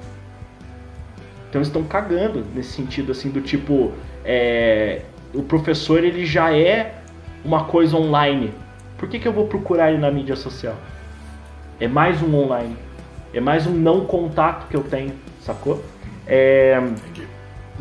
[1.48, 3.92] Então eles estão cagando nesse sentido assim do tipo,
[4.24, 5.02] é,
[5.34, 6.94] o professor ele já é
[7.44, 8.52] uma coisa online.
[8.96, 10.76] Por que, que eu vou procurar ele na mídia social?
[11.78, 12.76] É mais um online.
[13.34, 15.82] É mais um não contato que eu tenho, sacou?
[16.26, 16.80] É,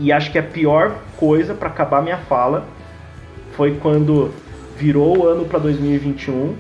[0.02, 2.66] e acho que a pior coisa para acabar minha fala
[3.56, 4.34] foi quando
[4.76, 6.56] virou o ano para 2021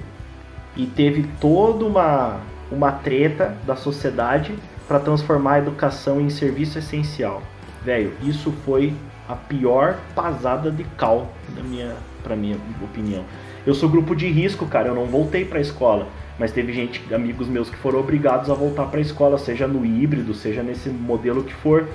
[0.77, 2.39] e teve toda uma,
[2.71, 4.53] uma treta da sociedade
[4.87, 7.41] para transformar a educação em serviço essencial.
[7.83, 8.93] Velho, isso foi
[9.27, 13.23] a pior pasada de cal da minha, pra minha opinião.
[13.65, 17.47] Eu sou grupo de risco, cara, eu não voltei pra escola, mas teve gente, amigos
[17.47, 21.53] meus que foram obrigados a voltar pra escola, seja no híbrido, seja nesse modelo que
[21.55, 21.87] for.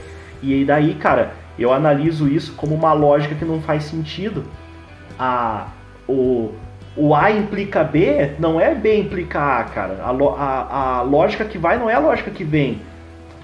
[0.47, 4.45] E aí daí, cara, eu analiso isso como uma lógica que não faz sentido.
[5.19, 5.67] A
[6.09, 6.55] o
[6.97, 9.99] o A implica B não é B implica A, cara.
[10.03, 12.81] A, a, a lógica que vai não é a lógica que vem.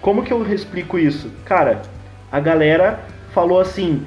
[0.01, 1.31] Como que eu explico isso?
[1.45, 1.83] Cara,
[2.31, 3.01] a galera
[3.35, 4.07] falou assim,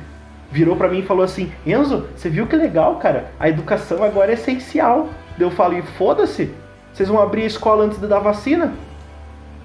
[0.49, 3.31] virou pra mim e falou assim: Enzo, você viu que legal, cara?
[3.37, 5.09] A educação agora é essencial.
[5.37, 6.49] Eu falo, e foda-se,
[6.93, 8.73] vocês vão abrir a escola antes dar vacina?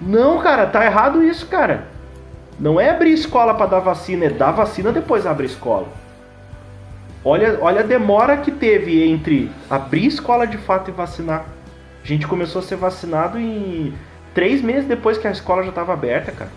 [0.01, 1.87] Não, cara, tá errado isso, cara.
[2.61, 5.87] Não é abrir escola pra dar vacina, é dar vacina depois abrir escola.
[7.25, 11.45] Olha, olha a demora que teve entre abrir escola de fato e vacinar.
[12.03, 13.93] A gente começou a ser vacinado em
[14.33, 16.51] três meses depois que a escola já estava aberta, cara.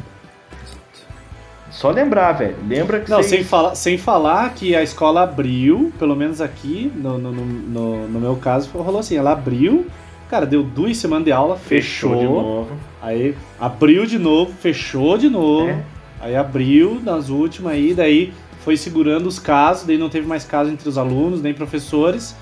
[1.71, 2.57] Só lembrar, velho.
[2.69, 7.19] Lembra que Não, sem, falar, sem falar que a escola abriu, pelo menos aqui, no,
[7.19, 9.87] no, no, no- no meu caso, rolou assim, ela abriu,
[10.31, 12.71] cara, deu duas semanas de aula, fechou, fechou de novo.
[13.03, 15.83] aí abriu de novo, fechou de novo, É.
[16.25, 18.33] aí abriu nas últimas aí, daí
[18.65, 22.35] foi segurando os casos, daí não teve mais casos entre os alunos, nem professores,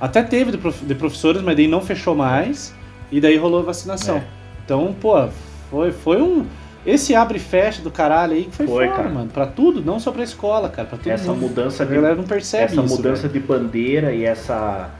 [0.00, 2.74] até teve de, prof- de professores, mas daí não fechou mais,
[3.10, 4.16] e daí rolou a vacinação.
[4.16, 4.24] É.
[4.64, 5.28] Então, pô,
[5.70, 6.44] foi, foi um...
[6.86, 9.08] Esse abre e fecha do caralho aí que foi, Foi, foda, cara.
[9.10, 9.28] mano.
[9.30, 10.88] Pra tudo, não só pra escola, cara.
[10.88, 11.42] Pra todo Essa mundo.
[11.48, 12.96] mudança A de galera não percebe essa isso.
[12.96, 13.34] mudança velho.
[13.34, 14.90] de bandeira e essa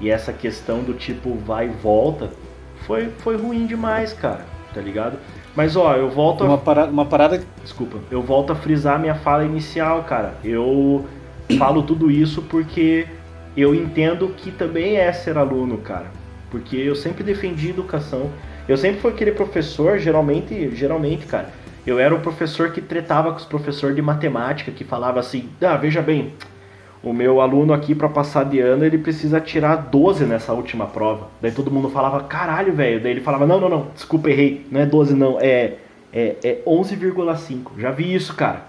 [0.00, 2.30] e essa questão do tipo vai e volta
[2.86, 4.46] foi foi ruim demais, cara.
[4.72, 5.18] Tá ligado?
[5.56, 7.98] Mas ó, eu volto a Uma parada, uma parada Desculpa.
[8.10, 10.34] Eu volto a frisar minha fala inicial, cara.
[10.44, 11.06] Eu
[11.58, 13.06] falo tudo isso porque
[13.56, 16.06] eu entendo que também é ser aluno, cara.
[16.50, 18.30] Porque eu sempre defendi educação.
[18.68, 21.48] Eu sempre fui aquele professor, geralmente, geralmente, cara.
[21.86, 25.76] Eu era o professor que tretava com os professores de matemática, que falava assim: "Ah,
[25.76, 26.34] veja bem,
[27.10, 31.28] o meu aluno aqui para passar de ano, ele precisa tirar 12 nessa última prova".
[31.40, 33.00] Daí todo mundo falava: "Caralho, velho".
[33.00, 34.66] Daí ele falava: "Não, não, não, desculpa, errei.
[34.70, 35.74] Não é 12 não, é
[36.16, 37.72] é, é 11,5.
[37.78, 38.62] Já vi isso, cara.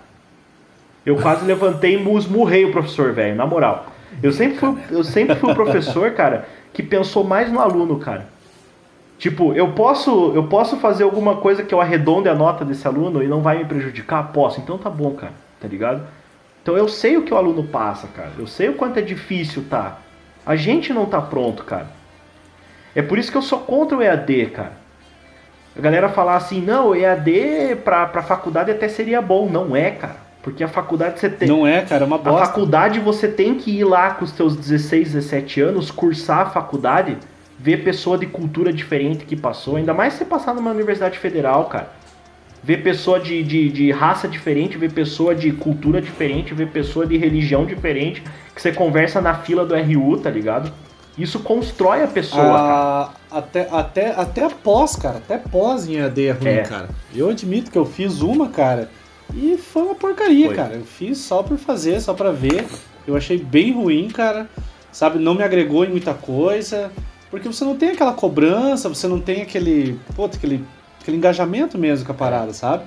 [1.05, 3.85] Eu quase levantei e esmurrei o professor, velho, na moral.
[4.21, 8.27] Eu sempre, fui, eu sempre fui o professor, cara, que pensou mais no aluno, cara.
[9.17, 13.23] Tipo, eu posso, eu posso fazer alguma coisa que eu arredonde a nota desse aluno
[13.23, 14.31] e não vai me prejudicar?
[14.31, 14.59] Posso.
[14.59, 15.33] Então tá bom, cara.
[15.59, 16.03] Tá ligado?
[16.67, 18.31] Então eu sei o que o aluno passa, cara.
[18.37, 19.99] Eu sei o quanto é difícil tá.
[20.45, 21.87] A gente não tá pronto, cara.
[22.93, 24.73] É por isso que eu sou contra o EAD, cara.
[25.77, 29.47] A galera falar assim, não, EAD pra, pra faculdade até seria bom.
[29.49, 30.17] Não é, cara.
[30.43, 31.47] Porque a faculdade você tem.
[31.47, 32.45] não é, cara, é uma A bosta.
[32.47, 37.17] faculdade você tem que ir lá com os teus 16, 17 anos, cursar a faculdade,
[37.57, 41.63] ver pessoa de cultura diferente que passou, ainda mais se você passar numa universidade federal,
[41.69, 41.87] cara.
[42.67, 47.15] Ver pessoa de, de, de raça diferente, ver pessoa de cultura diferente, ver pessoa de
[47.15, 48.21] religião diferente,
[48.53, 50.69] que você conversa na fila do RU, tá ligado?
[51.17, 53.09] Isso constrói a pessoa, cara.
[53.31, 55.15] Ah, até, até, até pós, cara.
[55.19, 56.63] Até pós em AD é ruim, É.
[56.63, 56.89] cara.
[57.15, 58.91] Eu admito que eu fiz uma, cara.
[59.33, 60.55] E foi uma porcaria, Foi.
[60.57, 60.73] cara.
[60.73, 62.65] Eu fiz só por fazer, só pra ver.
[63.07, 64.49] Eu achei bem ruim, cara.
[64.91, 66.91] Sabe, não me agregou em muita coisa.
[67.31, 69.97] Porque você não tem aquela cobrança, você não tem aquele.
[70.15, 70.63] Puta, aquele,
[71.07, 72.83] aquele engajamento mesmo com a parada, sabe?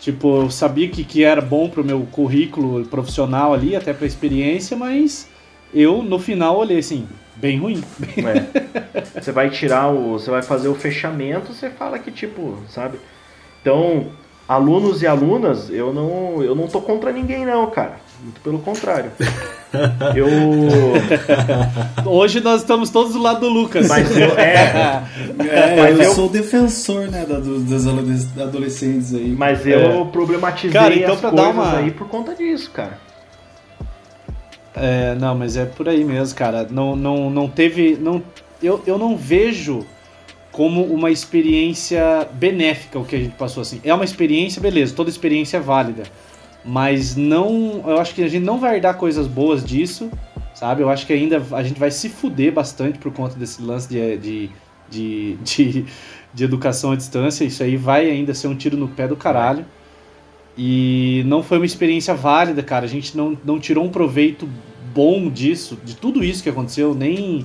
[0.00, 4.76] Tipo, eu sabia que, que era bom pro meu currículo profissional ali, até pra experiência,
[4.76, 5.28] mas
[5.72, 7.82] eu no final olhei assim, bem ruim.
[8.18, 9.20] É.
[9.20, 10.12] Você vai tirar o.
[10.12, 12.98] Você vai fazer o fechamento, você fala que, tipo, sabe?
[13.60, 14.08] Então,
[14.46, 17.98] alunos e alunas, eu não, eu não tô contra ninguém, não, cara.
[18.22, 19.10] Muito pelo contrário.
[20.14, 20.28] Eu.
[22.06, 23.88] Hoje nós estamos todos do lado do Lucas.
[23.88, 24.30] Mas eu.
[24.38, 25.02] É.
[25.50, 29.34] É, Mas eu, eu- sou defensor, né, da- do- das ado- adolescentes aí.
[29.36, 32.98] Mas eu problematizei Cara, então as coisas uma- aí por conta disso, cara.
[34.74, 36.66] É, não, mas é por aí mesmo, cara.
[36.70, 37.96] Não, não, não teve.
[38.00, 38.22] Não,
[38.62, 39.84] eu, eu não vejo
[40.52, 43.80] como uma experiência benéfica o que a gente passou assim.
[43.84, 46.04] É uma experiência, beleza, toda experiência é válida.
[46.64, 47.82] Mas não.
[47.86, 50.10] Eu acho que a gente não vai herdar coisas boas disso,
[50.54, 50.82] sabe?
[50.82, 54.16] Eu acho que ainda a gente vai se fuder bastante por conta desse lance de,
[54.16, 54.50] de,
[54.88, 55.84] de, de,
[56.32, 57.44] de educação à distância.
[57.44, 59.64] Isso aí vai ainda ser um tiro no pé do caralho.
[60.56, 62.84] E não foi uma experiência válida, cara.
[62.84, 64.48] A gente não, não tirou um proveito
[64.94, 67.44] bom disso, de tudo isso que aconteceu, nem,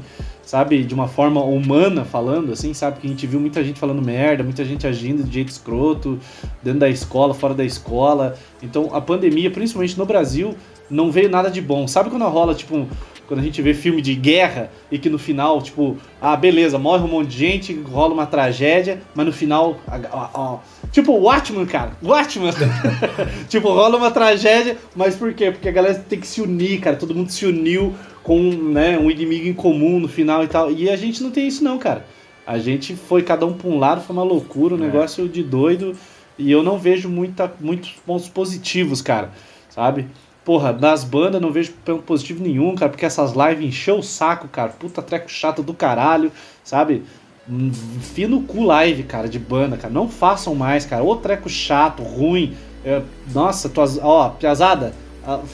[0.49, 2.99] sabe, de uma forma humana falando, assim, sabe?
[2.99, 6.17] Que a gente viu muita gente falando merda, muita gente agindo de jeito escroto,
[6.63, 8.35] dentro da escola, fora da escola.
[8.63, 10.55] Então a pandemia, principalmente no Brasil,
[10.89, 11.87] não veio nada de bom.
[11.87, 12.87] Sabe quando rola, tipo,
[13.27, 17.03] quando a gente vê filme de guerra e que no final, tipo, ah, beleza, morre
[17.03, 19.97] um monte de gente, rola uma tragédia, mas no final, a-
[20.33, 20.57] a-
[20.91, 22.51] tipo, Watchman, cara, Watchman.
[23.47, 25.51] tipo, rola uma tragédia, mas por quê?
[25.51, 27.93] Porque a galera tem que se unir, cara, todo mundo se uniu
[28.23, 30.71] com né, um inimigo em comum no final e tal.
[30.71, 32.05] E a gente não tem isso não, cara.
[32.45, 34.81] A gente foi cada um pra um lado, foi uma loucura, um É.
[34.87, 35.95] negócio de doido.
[36.37, 39.31] E eu não vejo muita, muitos pontos positivos, cara,
[39.69, 40.07] sabe?
[40.45, 44.47] Porra, nas bandas não vejo ponto positivo nenhum, cara, porque essas lives encheu o saco,
[44.47, 44.69] cara.
[44.69, 46.31] Puta treco chato do caralho,
[46.63, 47.03] sabe?
[47.47, 49.93] Hum, Enfia no cu live, cara, de banda, cara.
[49.93, 51.03] Não façam mais, cara.
[51.03, 52.53] Ô treco chato, ruim.
[52.85, 53.01] É,
[53.33, 53.99] nossa, tuas.
[54.01, 54.93] Ó, Piazada,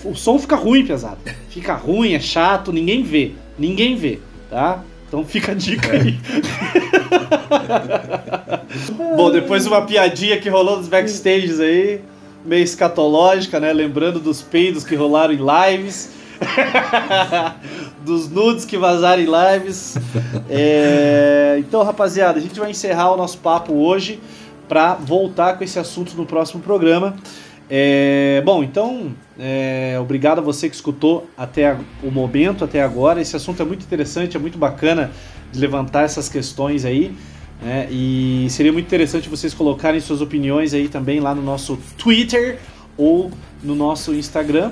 [0.04, 1.18] o som fica ruim, Piazada.
[1.50, 3.34] Fica ruim, é chato, ninguém vê.
[3.58, 4.20] Ninguém vê,
[4.50, 4.84] tá?
[5.08, 6.20] Então fica a dica aí.
[9.16, 12.02] Bom, depois de uma piadinha que rolou nos backstages aí,
[12.44, 13.72] meio escatológica, né?
[13.72, 16.12] Lembrando dos peidos que rolaram em lives.
[18.04, 19.96] dos nudes que vazaram em lives.
[20.50, 24.20] É, Então, rapaziada, a gente vai encerrar o nosso papo hoje
[24.68, 27.16] para voltar com esse assunto no próximo programa.
[27.70, 33.22] É, Bom, então, é, obrigado a você que escutou até o momento, até agora.
[33.22, 35.12] Esse assunto é muito interessante, é muito bacana
[35.52, 37.16] de levantar essas questões aí.
[37.62, 37.88] né?
[37.92, 42.60] E seria muito interessante vocês colocarem suas opiniões aí também lá no nosso Twitter
[42.98, 43.32] ou
[43.62, 44.72] no nosso Instagram.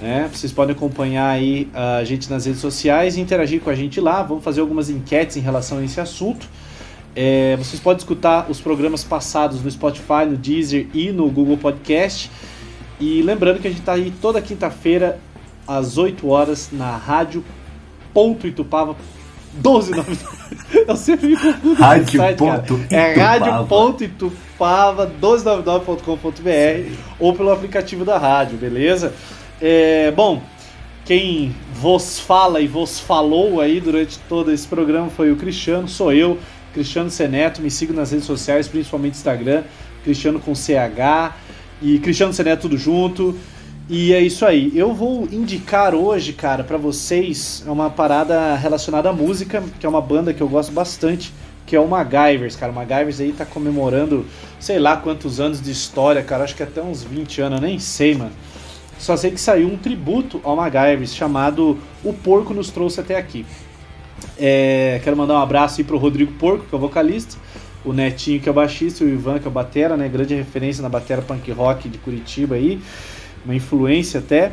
[0.00, 0.28] né?
[0.32, 4.22] Vocês podem acompanhar aí a gente nas redes sociais e interagir com a gente lá.
[4.22, 6.48] Vamos fazer algumas enquetes em relação a esse assunto.
[7.14, 12.30] É, vocês podem escutar os programas passados no Spotify, no Deezer e no Google Podcast.
[13.00, 15.18] E lembrando que a gente está aí toda quinta-feira
[15.66, 17.42] às 8 horas na rádio
[18.12, 18.94] ponto Itupava
[19.54, 20.84] 1299.
[20.86, 22.58] Eu sempre me confundo com Rádio esse site, cara.
[22.58, 29.14] ponto É rádio ponto Itupava 1299.com.br ou pelo aplicativo da rádio, beleza?
[29.60, 30.42] É, bom,
[31.04, 36.12] quem vos fala e vos falou aí durante todo esse programa foi o Cristiano, sou
[36.12, 36.38] eu,
[36.74, 39.64] Cristiano Seneto, me siga nas redes sociais, principalmente Instagram,
[40.04, 41.34] Cristiano com CH
[41.82, 43.36] e Cristiano Seneto tudo junto.
[43.88, 44.70] E é isso aí.
[44.74, 50.00] Eu vou indicar hoje, cara, pra vocês uma parada relacionada à música, que é uma
[50.00, 51.32] banda que eu gosto bastante,
[51.66, 52.70] que é o MacGyvers, cara.
[52.70, 54.24] O MacGyvers aí tá comemorando,
[54.60, 56.44] sei lá quantos anos de história, cara.
[56.44, 58.30] Acho que até uns 20 anos, eu nem sei, mano.
[58.96, 63.44] Só sei que saiu um tributo ao MacGyvers chamado O Porco Nos Trouxe Até Aqui.
[64.38, 67.36] É, quero mandar um abraço aí pro Rodrigo Porco, que é o vocalista,
[67.84, 70.08] o Netinho, que é o baixista, e o Ivan, que é o batera, né?
[70.08, 72.80] Grande referência na batera punk rock de Curitiba aí,
[73.44, 74.52] uma influência até.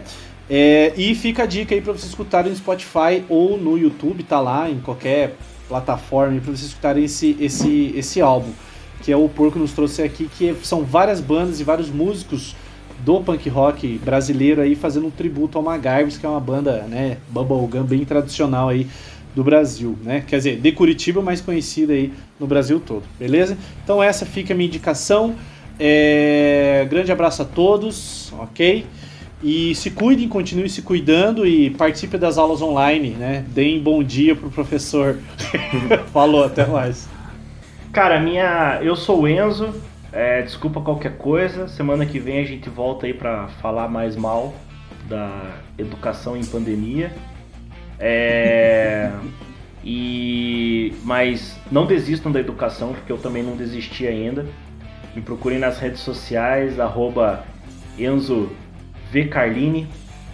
[0.49, 4.39] É, e fica a dica aí para vocês escutarem no Spotify ou no YouTube, tá
[4.39, 5.35] lá em qualquer
[5.67, 8.51] plataforma para vocês escutarem esse, esse, esse álbum,
[9.01, 12.55] que é o Porco Nos Trouxe Aqui, que são várias bandas e vários músicos
[13.03, 17.17] do punk rock brasileiro aí fazendo um tributo ao MacGyvers, que é uma banda, né,
[17.29, 18.87] bubblegum bem tradicional aí
[19.35, 20.23] do Brasil, né?
[20.25, 23.57] Quer dizer, de Curitiba, mais conhecida aí no Brasil todo, beleza?
[23.83, 25.35] Então essa fica a minha indicação.
[25.79, 28.85] É, Grande abraço a todos, ok?
[29.43, 33.45] E se cuidem, continuem se cuidando e participe das aulas online, né?
[33.49, 35.19] Deem bom dia pro professor.
[36.11, 37.07] Falou, até mais.
[37.93, 38.79] Cara, minha.
[38.81, 39.73] Eu sou o Enzo.
[40.11, 41.67] É, desculpa qualquer coisa.
[41.67, 44.55] Semana que vem a gente volta aí para falar mais mal
[45.07, 45.29] da
[45.77, 47.11] educação em pandemia.
[47.99, 49.11] É,
[51.07, 54.45] mas não desistam da educação, porque eu também não desisti ainda.
[55.15, 57.45] Me procurem nas redes sociais, arroba
[57.97, 58.49] Enzo
[59.09, 59.23] V.
[59.27, 59.87] Carlini.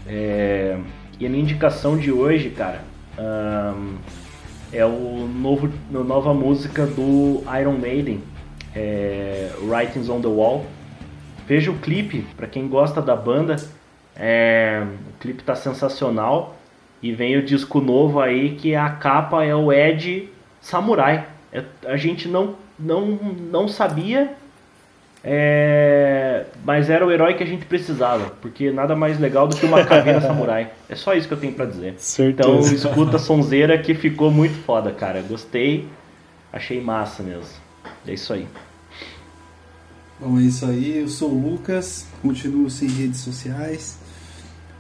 [0.08, 0.76] É,
[1.20, 2.82] e a minha indicação de hoje, cara,
[3.20, 3.98] um,
[4.72, 8.24] é o novo, a nova música do Iron Maiden,
[8.76, 10.66] é, Writings on the Wall.
[11.48, 13.58] Veja o clipe, para quem gosta da banda,
[14.16, 16.58] é, o clipe tá sensacional.
[17.00, 20.34] E vem o disco novo aí que a capa é o Ed
[20.64, 21.28] Samurai.
[21.52, 24.36] É, a gente não, não, não sabia,
[25.24, 29.66] é, mas era o herói que a gente precisava, porque nada mais legal do que
[29.66, 30.72] uma caveira samurai.
[30.90, 31.96] É só isso que eu tenho para dizer.
[31.98, 32.50] Certeza.
[32.50, 35.22] Então escuta a sonzeira que ficou muito foda, cara.
[35.22, 35.88] Gostei,
[36.52, 37.62] achei massa mesmo.
[38.08, 38.48] É isso aí.
[40.20, 41.00] Bom, é isso aí.
[41.00, 44.00] Eu sou o Lucas, continuo sem redes sociais.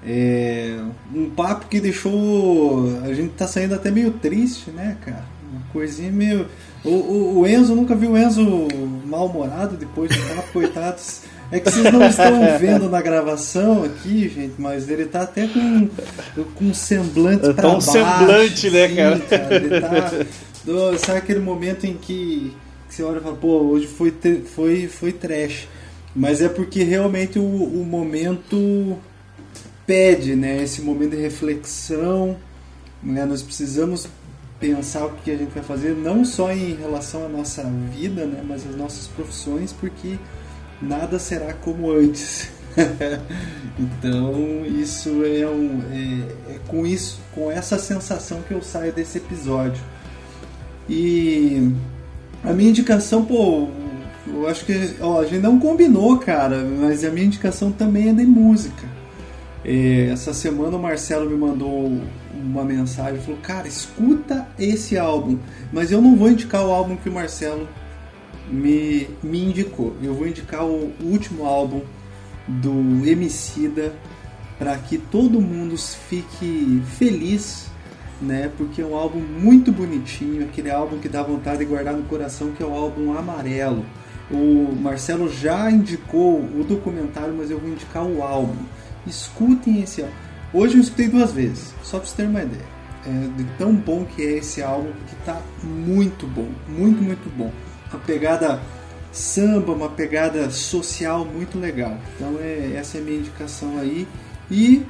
[0.05, 0.77] É
[1.13, 2.99] um papo que deixou.
[3.03, 5.32] A gente tá saindo até meio triste, né, cara?
[5.53, 6.47] Uma coisinha meio.
[6.83, 8.67] O, o, o Enzo nunca viu o Enzo
[9.05, 11.21] mal-humorado depois do papo, coitados.
[11.51, 15.87] É que vocês não estão vendo na gravação aqui, gente, mas ele tá até com,
[16.55, 17.91] com um semblante tá pra um baixo.
[17.91, 19.55] semblante, né, assim, cara?
[19.55, 20.11] Ele tá.
[20.65, 22.51] do- sabe aquele momento em que,
[22.89, 24.11] que você olha e fala, pô, hoje foi,
[24.55, 25.67] foi, foi trash.
[26.15, 28.97] Mas é porque realmente o, o momento
[29.85, 30.63] pede, né?
[30.63, 32.35] Esse momento de reflexão,
[33.01, 33.25] né?
[33.25, 34.07] Nós precisamos
[34.63, 38.41] pensar o que a gente vai fazer, não só em relação à nossa vida, né?
[38.47, 40.17] Mas às nossas profissões, porque
[40.81, 42.49] nada será como antes.
[43.77, 49.17] então isso é, um, é, é com isso, com essa sensação que eu saio desse
[49.17, 49.83] episódio.
[50.87, 51.73] E
[52.41, 53.67] a minha indicação, pô,
[54.25, 58.13] eu acho que ó, a gente não combinou, cara, mas a minha indicação também é
[58.13, 58.87] de música.
[59.65, 61.99] É, essa semana o Marcelo me mandou
[62.43, 65.39] uma mensagem, falou, cara, escuta esse álbum,
[65.71, 67.67] mas eu não vou indicar o álbum que o Marcelo
[68.49, 69.95] me, me indicou.
[70.01, 71.81] Eu vou indicar o último álbum
[72.47, 73.93] do Emicida
[74.59, 77.67] para que todo mundo fique feliz,
[78.21, 78.51] né?
[78.57, 82.51] Porque é um álbum muito bonitinho, aquele álbum que dá vontade de guardar no coração,
[82.51, 83.85] que é o álbum Amarelo.
[84.31, 88.63] O Marcelo já indicou o documentário, mas eu vou indicar o álbum.
[89.05, 90.13] Escutem esse álbum.
[90.53, 92.73] Hoje eu escutei duas vezes, só para vocês terem uma ideia.
[93.05, 97.51] É, de tão bom que é esse álbum, que tá muito bom, muito, muito bom.
[97.91, 98.61] Uma pegada
[99.11, 101.97] samba, uma pegada social muito legal.
[102.15, 104.07] Então é, essa é a minha indicação aí.
[104.51, 104.85] E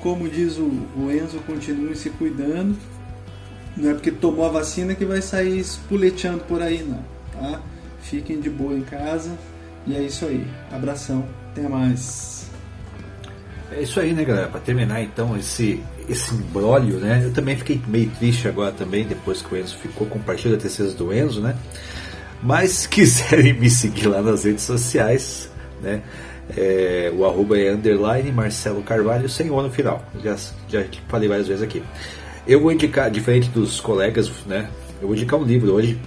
[0.00, 0.64] como diz o,
[0.96, 2.76] o Enzo, continue se cuidando.
[3.76, 7.02] Não é porque tomou a vacina que vai sair espuleteando por aí, não.
[7.32, 7.60] Tá?
[8.02, 9.30] Fiquem de boa em casa.
[9.86, 10.46] E é isso aí.
[10.72, 11.24] Abração.
[11.52, 12.39] Até mais.
[13.72, 14.48] É isso aí, né, galera?
[14.48, 17.22] Pra terminar então esse, esse imbróglio, né?
[17.24, 20.06] Eu também fiquei meio triste agora também, depois que o Enzo ficou.
[20.06, 21.56] Compartilha a tristeza do Enzo, né?
[22.42, 26.02] Mas se quiserem me seguir lá nas redes sociais, né?
[26.56, 30.04] É, o arroba é underline Marcelo Carvalho sem o no final.
[30.22, 30.36] Já,
[30.68, 31.82] já falei várias vezes aqui.
[32.46, 34.68] Eu vou indicar, diferente dos colegas, né?
[35.00, 35.98] Eu vou indicar um livro hoje.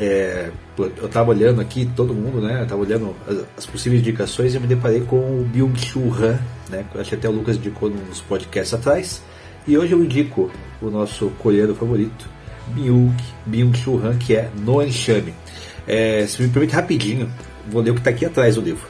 [0.00, 2.62] É, eu tava olhando aqui, todo mundo, né?
[2.62, 6.38] Eu tava olhando as, as possíveis indicações e me deparei com o Byung-Chul Han,
[6.70, 6.84] né?
[6.94, 9.22] Eu acho que até o Lucas indicou nos podcasts atrás.
[9.66, 10.50] E hoje eu indico
[10.80, 12.28] o nosso coreano favorito,
[12.68, 13.14] Byung,
[13.44, 15.34] Byung-Chul Han, que é No Enxame.
[15.86, 17.28] É, se me permite rapidinho,
[17.68, 18.86] vou ler o que está aqui atrás do livro.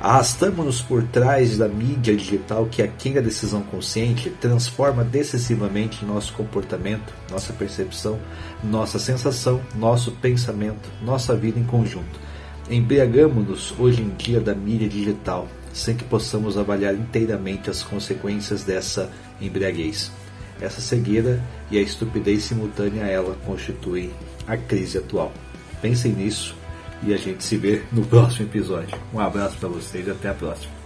[0.00, 7.12] Arrastamos-nos por trás da mídia digital que aquém da decisão consciente transforma decisivamente nosso comportamento,
[7.30, 8.18] nossa percepção,
[8.64, 12.18] nossa sensação, nosso pensamento, nossa vida em conjunto.
[12.70, 19.10] Embriagamos-nos hoje em dia da mídia digital, sem que possamos avaliar inteiramente as consequências dessa
[19.38, 20.10] embriaguez.
[20.62, 24.10] Essa cegueira e a estupidez simultânea a ela constituem
[24.46, 25.30] a crise atual.
[25.82, 26.54] Pensem nisso
[27.02, 28.98] e a gente se vê no próximo episódio.
[29.12, 30.79] Um abraço para vocês e até a próxima.